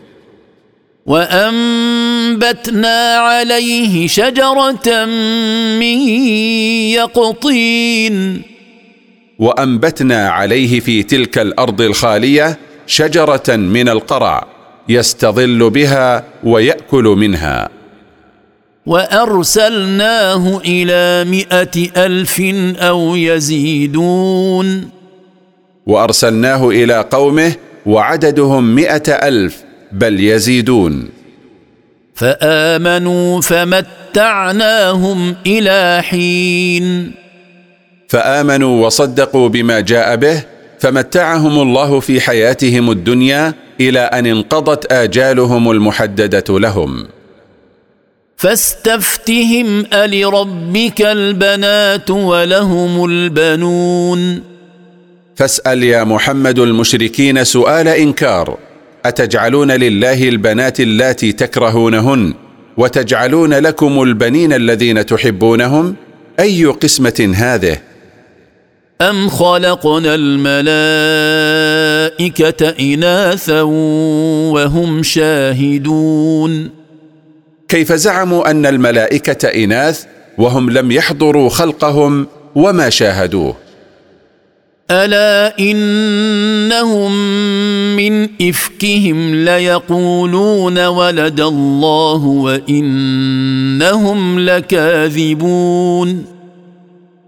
وأنبتنا 1.07 2.99
عليه 3.17 4.07
شجرة 4.07 5.05
من 5.79 5.99
يقطين. 6.99 8.43
وأنبتنا 9.39 10.29
عليه 10.29 10.81
في 10.81 11.03
تلك 11.03 11.39
الأرض 11.39 11.81
الخالية 11.81 12.59
شجرة 12.87 13.57
من 13.57 13.89
القرع 13.89 14.47
يستظل 14.89 15.71
بها 15.71 16.25
ويأكل 16.45 17.05
منها. 17.05 17.69
وأرسلناه 18.87 20.61
إلى 20.65 21.31
مئة 21.31 22.07
ألف 22.07 22.41
أو 22.81 23.17
يزيدون. 23.17 24.91
وأرسلناه 25.87 26.69
إلى 26.69 27.05
قومه 27.11 27.53
وعددهم 27.87 28.75
مئة 28.75 29.13
ألف 29.13 29.66
بل 29.93 30.21
يزيدون. 30.21 31.09
فآمنوا 32.15 33.41
فمتعناهم 33.41 35.37
إلى 35.47 36.03
حين. 36.03 37.13
فآمنوا 38.09 38.87
وصدقوا 38.87 39.49
بما 39.49 39.81
جاء 39.81 40.17
به 40.17 40.43
فمتعهم 40.81 41.63
الله 41.63 42.01
في 42.01 42.21
حياتهم 42.21 42.91
الدنيا 42.91 43.55
إلى 43.81 44.01
أن 44.01 44.27
انقضت 44.27 44.93
آجالهم 44.93 45.71
المحددة 45.71 46.59
لهم. 46.59 47.07
فاستفتهم 48.37 49.87
ألربك 49.93 51.03
البنات 51.03 52.11
ولهم 52.11 53.05
البنون. 53.05 54.43
فاسأل 55.37 55.83
يا 55.83 56.05
محمد 56.05 56.59
المشركين 56.59 57.45
سؤال 57.45 57.89
إنكار. 57.89 58.59
أتجعلون 59.09 59.73
لله 59.73 60.29
البنات 60.29 60.81
اللاتي 60.81 61.33
تكرهونهن 61.33 62.35
وتجعلون 62.77 63.55
لكم 63.55 64.03
البنين 64.03 64.53
الذين 64.53 65.07
تحبونهم؟ 65.07 65.95
أي 66.41 66.65
قسمة 66.65 67.33
هذه؟ 67.37 67.79
أم 69.01 69.29
خلقنا 69.29 70.15
الملائكة 70.15 71.15
إناثا 72.81 73.63
وهم 74.53 75.03
شاهدون؟ 75.03 76.71
كيف 77.69 77.93
زعموا 77.93 78.51
أن 78.51 78.67
الملائكة 78.67 79.49
إناث 79.49 80.05
وهم 80.39 80.71
لم 80.71 80.93
يحضروا 80.93 81.49
خلقهم 81.49 82.27
وما 82.55 82.91
شاهدوه؟ 82.91 83.66
ألا 84.91 85.59
إنهم 85.59 87.13
من 87.97 88.29
إفكهم 88.49 89.35
ليقولون 89.35 90.87
ولد 90.87 91.41
الله 91.41 92.27
وإنهم 92.27 94.41
لكاذبون. 94.41 96.25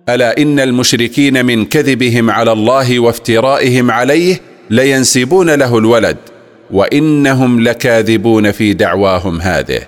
ألا 0.08 0.38
إن 0.38 0.60
المشركين 0.60 1.44
من 1.44 1.64
كذبهم 1.64 2.30
على 2.30 2.52
الله 2.52 2.98
وافترائهم 2.98 3.90
عليه 3.90 4.40
لينسبون 4.70 5.50
له 5.50 5.78
الولد 5.78 6.16
وإنهم 6.70 7.60
لكاذبون 7.60 8.52
في 8.52 8.74
دعواهم 8.74 9.40
هذه. 9.40 9.80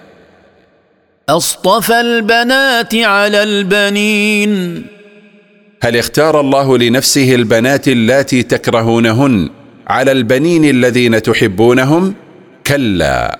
أصطفى 1.28 2.00
البنات 2.00 2.94
على 2.94 3.42
البنين. 3.42 4.84
هل 5.82 5.96
اختار 5.96 6.40
الله 6.40 6.78
لنفسه 6.78 7.34
البنات 7.34 7.88
اللاتي 7.88 8.42
تكرهونهن 8.42 9.50
على 9.86 10.12
البنين 10.12 10.64
الذين 10.64 11.22
تحبونهم؟ 11.22 12.14
كلا. 12.66 13.38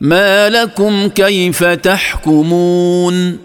ما 0.00 0.48
لكم 0.48 1.08
كيف 1.08 1.64
تحكمون؟ 1.64 3.38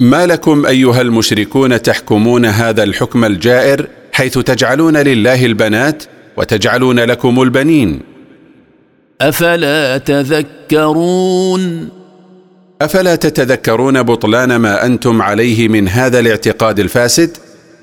ما 0.00 0.26
لكم 0.26 0.66
أيها 0.66 1.00
المشركون 1.00 1.82
تحكمون 1.82 2.46
هذا 2.46 2.82
الحكم 2.82 3.24
الجائر 3.24 3.88
حيث 4.12 4.38
تجعلون 4.38 4.96
لله 4.96 5.46
البنات 5.46 6.04
وتجعلون 6.36 7.00
لكم 7.00 7.42
البنين؟ 7.42 8.00
أفلا 9.20 9.98
تذكرون؟ 9.98 11.88
أفلا 12.84 13.14
تتذكرون 13.14 14.02
بطلان 14.02 14.56
ما 14.56 14.86
أنتم 14.86 15.22
عليه 15.22 15.68
من 15.68 15.88
هذا 15.88 16.18
الاعتقاد 16.18 16.80
الفاسد؟ 16.80 17.36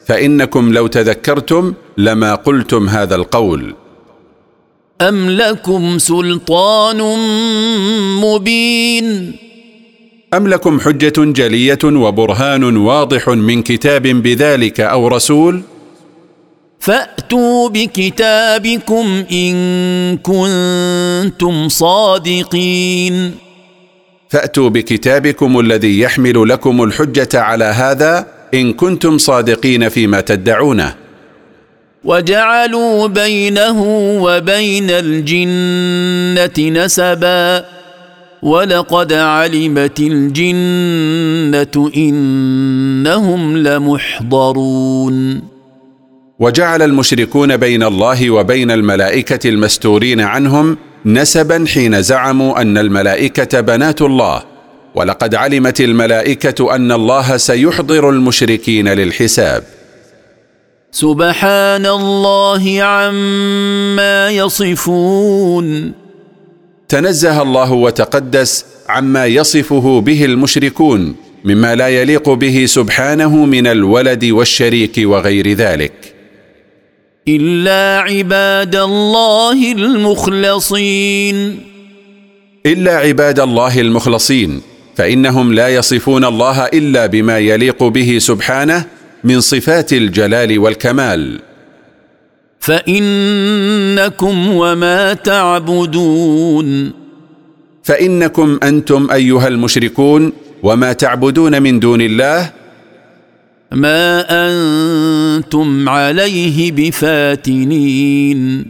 فإنكم 0.05 0.73
لو 0.73 0.87
تذكرتم 0.87 1.73
لما 1.97 2.35
قلتم 2.35 2.89
هذا 2.89 3.15
القول. 3.15 3.75
أم 5.01 5.29
لكم 5.29 5.97
سلطان 5.97 6.97
مبين؟ 8.21 9.35
أم 10.33 10.47
لكم 10.47 10.79
حجة 10.79 11.13
جلية 11.17 11.79
وبرهان 11.83 12.77
واضح 12.77 13.29
من 13.29 13.61
كتاب 13.61 14.03
بذلك 14.03 14.79
أو 14.79 15.07
رسول؟ 15.07 15.61
فأتوا 16.79 17.69
بكتابكم 17.69 19.23
إن 19.31 20.17
كنتم 20.17 21.69
صادقين. 21.69 23.48
فأتوا 24.29 24.69
بكتابكم 24.69 25.59
الذي 25.59 25.99
يحمل 25.99 26.49
لكم 26.49 26.83
الحجة 26.83 27.29
على 27.33 27.65
هذا 27.65 28.25
إن 28.53 28.73
كنتم 28.73 29.17
صادقين 29.17 29.89
فيما 29.89 30.21
تدعونه. 30.21 30.95
وجعلوا 32.03 33.07
بينه 33.07 33.81
وبين 34.21 34.89
الجنة 34.89 36.83
نسبا. 36.83 37.65
ولقد 38.41 39.13
علمت 39.13 39.99
الجنة 39.99 41.91
إنهم 41.97 43.57
لمحضرون. 43.57 45.41
وجعل 46.39 46.81
المشركون 46.81 47.57
بين 47.57 47.83
الله 47.83 48.29
وبين 48.29 48.71
الملائكة 48.71 49.49
المستورين 49.49 50.21
عنهم 50.21 50.77
نسبا 51.05 51.65
حين 51.73 52.01
زعموا 52.01 52.61
أن 52.61 52.77
الملائكة 52.77 53.59
بنات 53.59 54.01
الله 54.01 54.43
ولقد 54.95 55.35
علمت 55.35 55.81
الملائكة 55.81 56.75
أن 56.75 56.91
الله 56.91 57.37
سيحضر 57.37 58.09
المشركين 58.09 58.87
للحساب. 58.87 59.63
سبحان 60.91 61.85
الله 61.85 62.83
عما 62.83 64.29
يصفون. 64.29 65.93
تنزه 66.89 67.41
الله 67.41 67.71
وتقدس 67.71 68.65
عما 68.89 69.25
يصفه 69.25 70.01
به 70.01 70.25
المشركون 70.25 71.15
مما 71.45 71.75
لا 71.75 71.87
يليق 71.87 72.29
به 72.29 72.65
سبحانه 72.65 73.45
من 73.45 73.67
الولد 73.67 74.25
والشريك 74.25 74.95
وغير 74.97 75.53
ذلك. 75.53 76.18
إلا 77.29 77.99
عباد 77.99 78.75
الله 78.75 79.71
المخلصين. 79.71 81.59
إلا 82.65 82.97
عباد 82.97 83.39
الله 83.39 83.81
المخلصين 83.81 84.61
فإنهم 84.95 85.53
لا 85.53 85.69
يصفون 85.69 86.25
الله 86.25 86.65
إلا 86.65 87.05
بما 87.05 87.37
يليق 87.37 87.83
به 87.83 88.17
سبحانه 88.17 88.85
من 89.23 89.41
صفات 89.41 89.93
الجلال 89.93 90.59
والكمال. 90.59 91.39
فإنكم 92.59 94.49
وما 94.49 95.13
تعبدون. 95.13 96.91
فإنكم 97.83 98.59
أنتم 98.63 99.11
أيها 99.11 99.47
المشركون 99.47 100.33
وما 100.63 100.93
تعبدون 100.93 101.61
من 101.61 101.79
دون 101.79 102.01
الله 102.01 102.51
ما 103.71 104.25
أنتم 104.29 105.89
عليه 105.89 106.71
بفاتنين. 106.71 108.65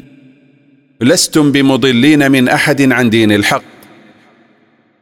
لستم 1.02 1.52
بمضلين 1.52 2.32
من 2.32 2.50
أحد 2.50 2.92
عن 2.92 3.10
دين 3.10 3.32
الحق. 3.32 3.64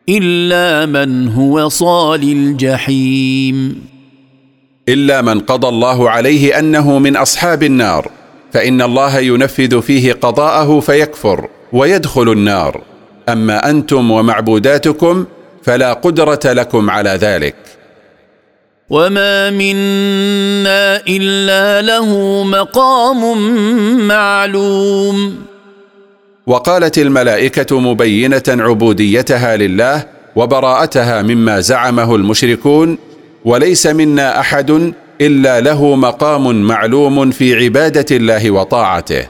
الا 0.09 0.85
من 0.85 1.27
هو 1.27 1.69
صال 1.69 2.23
الجحيم. 2.23 3.81
الا 4.89 5.21
من 5.21 5.39
قضى 5.39 5.67
الله 5.67 6.09
عليه 6.09 6.59
انه 6.59 6.99
من 6.99 7.15
اصحاب 7.15 7.63
النار. 7.63 8.11
فان 8.53 8.81
الله 8.81 9.19
ينفذ 9.19 9.81
فيه 9.81 10.13
قضاءه 10.13 10.79
فيكفر 10.79 11.47
ويدخل 11.73 12.31
النار. 12.31 12.81
اما 13.29 13.69
أنتم 13.69 14.11
ومعبوداتكم 14.11 15.25
فلا 15.63 15.93
قدره 15.93 16.39
لكم 16.45 16.89
على 16.89 17.09
ذلك. 17.09 17.55
وما 18.89 19.49
منا 19.49 21.01
الا 21.07 21.81
له 21.81 22.43
مقام 22.43 23.37
معلوم. 24.07 25.35
وقالت 26.47 26.97
الملائكة 26.97 27.79
مبينة 27.79 28.43
عبوديتها 28.47 29.57
لله 29.57 30.05
وبراءتها 30.35 31.21
مما 31.21 31.59
زعمه 31.59 32.15
المشركون 32.15 32.97
وليس 33.45 33.87
منا 33.87 34.39
أحد 34.39 34.93
إلا 35.21 35.61
له 35.61 35.95
مقام 35.95 36.61
معلوم 36.61 37.31
في 37.31 37.55
عبادة 37.55 38.05
الله 38.11 38.51
وطاعته. 38.51 39.27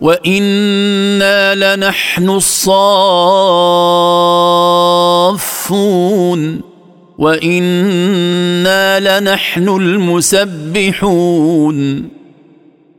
وأنا 0.00 1.54
لنحن 1.76 2.28
الصافون. 2.28 3.14
وأنا 7.18 9.00
لنحن 9.20 9.68
المسبحون 9.68 11.28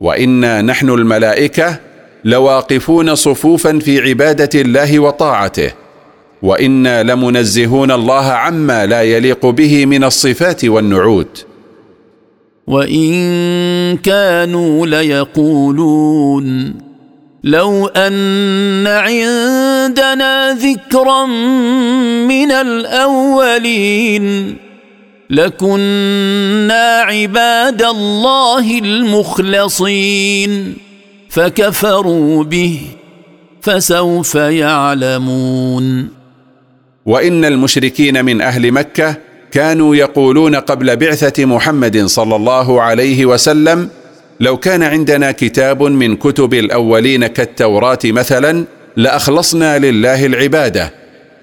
وانا 0.00 0.62
نحن 0.62 0.90
الملائكه 0.90 1.80
لواقفون 2.24 3.14
صفوفا 3.14 3.78
في 3.78 4.00
عباده 4.00 4.60
الله 4.60 4.98
وطاعته. 4.98 5.72
وأنا 6.42 7.02
لمنزهون 7.02 7.90
الله 7.90 8.24
عما 8.24 8.86
لا 8.86 9.02
يليق 9.02 9.46
به 9.46 9.86
من 9.86 10.04
الصفات 10.04 10.64
والنعوت. 10.64 11.46
وان 12.66 13.96
كانوا 13.96 14.86
ليقولون 14.86 16.74
لو 17.46 17.86
أن 17.86 18.86
عندنا 18.86 20.54
ذكرا 20.54 21.26
من 22.26 22.52
الأولين 22.52 24.56
لكنا 25.30 27.00
عباد 27.00 27.82
الله 27.82 28.78
المخلصين 28.78 30.76
فكفروا 31.30 32.44
به 32.44 32.80
فسوف 33.62 34.34
يعلمون. 34.34 36.08
وإن 37.06 37.44
المشركين 37.44 38.24
من 38.24 38.40
أهل 38.40 38.72
مكة 38.72 39.16
كانوا 39.52 39.96
يقولون 39.96 40.54
قبل 40.54 40.96
بعثة 40.96 41.44
محمد 41.44 42.04
صلى 42.06 42.36
الله 42.36 42.82
عليه 42.82 43.26
وسلم 43.26 43.88
لو 44.40 44.56
كان 44.56 44.82
عندنا 44.82 45.32
كتاب 45.32 45.82
من 45.82 46.16
كتب 46.16 46.54
الأولين 46.54 47.26
كالتوراة 47.26 47.98
مثلا 48.04 48.64
لأخلصنا 48.96 49.78
لله 49.78 50.26
العبادة 50.26 50.92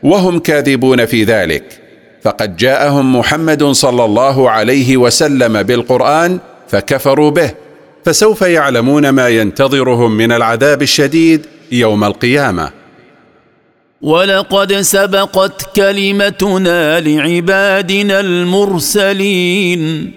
وهم 0.03 0.39
كاذبون 0.39 1.05
في 1.05 1.23
ذلك. 1.23 1.63
فقد 2.23 2.57
جاءهم 2.57 3.15
محمد 3.15 3.63
صلى 3.63 4.05
الله 4.05 4.49
عليه 4.49 4.97
وسلم 4.97 5.63
بالقرآن 5.63 6.39
فكفروا 6.67 7.29
به 7.31 7.51
فسوف 8.05 8.41
يعلمون 8.41 9.09
ما 9.09 9.29
ينتظرهم 9.29 10.17
من 10.17 10.31
العذاب 10.31 10.81
الشديد 10.81 11.45
يوم 11.71 12.03
القيامة. 12.03 12.71
ولقد 14.01 14.73
سبقت 14.73 15.75
كلمتنا 15.75 16.99
لعبادنا 16.99 18.19
المرسلين. 18.19 20.13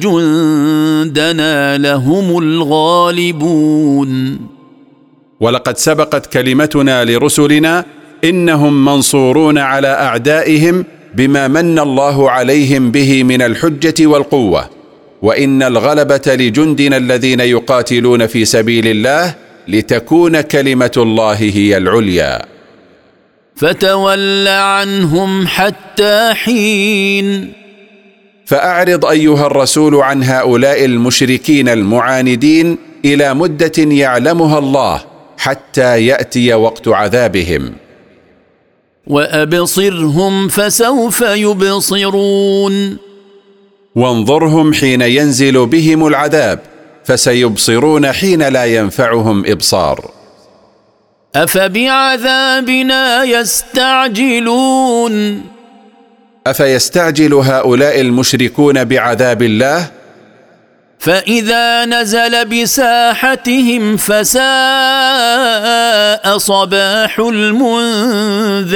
جندنا 0.00 1.78
لهم 1.78 2.38
الغالبون. 2.38 4.38
ولقد 5.40 5.78
سبقت 5.78 6.26
كلمتنا 6.26 7.04
لرسلنا 7.04 7.84
إنهم 8.24 8.84
منصورون 8.84 9.58
على 9.58 9.88
أعدائهم 9.88 10.84
بما 11.14 11.48
من 11.48 11.78
الله 11.78 12.30
عليهم 12.30 12.90
به 12.90 13.22
من 13.22 13.42
الحجة 13.42 14.06
والقوة. 14.06 14.70
وإن 15.22 15.62
الغلبة 15.62 16.22
لجندنا 16.26 16.96
الذين 16.96 17.40
يقاتلون 17.40 18.26
في 18.26 18.44
سبيل 18.44 18.86
الله 18.86 19.34
لتكون 19.70 20.40
كلمة 20.40 20.92
الله 20.96 21.34
هي 21.34 21.76
العليا. 21.76 22.46
فتول 23.56 24.48
عنهم 24.48 25.46
حتى 25.46 26.30
حين. 26.34 27.52
فأعرض 28.46 29.04
أيها 29.04 29.46
الرسول 29.46 29.94
عن 29.96 30.22
هؤلاء 30.22 30.84
المشركين 30.84 31.68
المعاندين 31.68 32.78
إلى 33.04 33.34
مدة 33.34 33.72
يعلمها 33.78 34.58
الله 34.58 35.00
حتى 35.38 36.06
يأتي 36.06 36.54
وقت 36.54 36.88
عذابهم. 36.88 37.72
وأبصرهم 39.06 40.48
فسوف 40.48 41.20
يبصرون. 41.20 42.96
وانظرهم 43.94 44.74
حين 44.74 45.02
ينزل 45.02 45.66
بهم 45.66 46.06
العذاب. 46.06 46.69
فسيبصرون 47.10 48.12
حين 48.12 48.42
لا 48.48 48.64
ينفعهم 48.64 49.46
إبصار. 49.46 50.10
أفبعذابنا 51.36 53.24
يستعجلون؟ 53.24 55.14
أفيستعجل 56.46 57.34
هؤلاء 57.34 58.00
المشركون 58.00 58.84
بعذاب 58.84 59.42
الله؟ 59.42 59.90
فإذا 60.98 61.84
نزل 61.84 62.44
بساحتهم 62.44 63.96
فساء 63.96 64.40
صباح 66.38 67.18
المنذرين. 67.18 68.66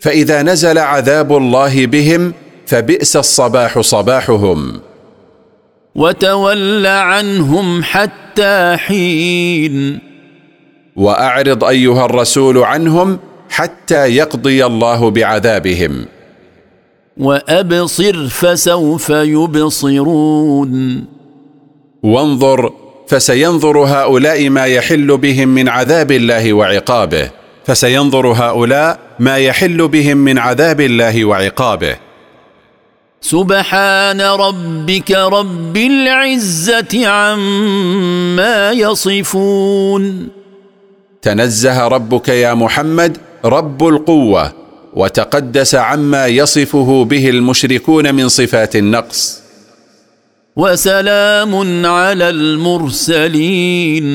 فإذا 0.00 0.42
نزل 0.42 0.78
عذاب 0.78 1.36
الله 1.36 1.86
بهم 1.86 2.32
فبئس 2.66 3.16
الصباح 3.16 3.80
صباحهم. 3.80 4.80
وتول 5.94 6.86
عنهم 6.86 7.82
حتى 7.82 8.76
حين. 8.76 9.98
وأعرض 10.96 11.64
أيها 11.64 12.04
الرسول 12.04 12.58
عنهم 12.58 13.18
حتى 13.50 14.16
يقضي 14.16 14.66
الله 14.66 15.10
بعذابهم. 15.10 16.06
وأبصر 17.16 18.28
فسوف 18.28 19.10
يبصرون. 19.10 21.04
وانظر 22.02 22.72
فسينظر 23.08 23.78
هؤلاء 23.78 24.48
ما 24.48 24.66
يحل 24.66 25.16
بهم 25.16 25.48
من 25.48 25.68
عذاب 25.68 26.12
الله 26.12 26.52
وعقابه. 26.52 27.30
فسينظر 27.66 28.26
هؤلاء 28.26 28.98
ما 29.18 29.36
يحل 29.36 29.88
بهم 29.88 30.16
من 30.16 30.38
عذاب 30.38 30.80
الله 30.80 31.24
وعقابه. 31.24 31.96
سبحان 33.24 34.20
ربك 34.20 35.10
رب 35.10 35.76
العزة 35.76 37.06
عما 37.06 38.72
يصفون. 38.72 40.28
تنزه 41.22 41.88
ربك 41.88 42.28
يا 42.28 42.54
محمد 42.54 43.18
رب 43.44 43.88
القوة 43.88 44.52
وتقدس 44.94 45.74
عما 45.74 46.26
يصفه 46.26 47.04
به 47.04 47.30
المشركون 47.30 48.14
من 48.14 48.28
صفات 48.28 48.76
النقص. 48.76 49.40
وسلام 50.56 51.86
على 51.86 52.28
المرسلين. 52.30 54.06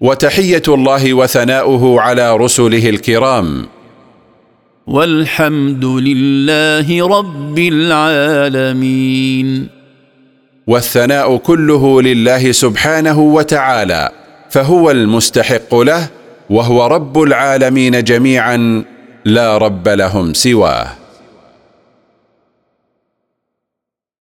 وتحية 0.00 0.62
الله 0.68 1.14
وثناؤه 1.14 2.00
على 2.00 2.36
رسله 2.36 2.88
الكرام. 2.88 3.66
والحمد 4.86 5.84
لله 5.84 7.08
رب 7.18 7.58
العالمين. 7.58 9.48
والثناء 10.66 11.36
كله 11.36 12.02
لله 12.02 12.52
سبحانه 12.52 13.20
وتعالى 13.20 14.10
فهو 14.50 14.90
المستحق 14.90 15.74
له 15.74 16.08
وهو 16.50 16.86
رب 16.86 17.22
العالمين 17.22 18.04
جميعا 18.04 18.84
لا 19.24 19.58
رب 19.58 19.88
لهم 19.88 20.34
سواه. 20.34 21.01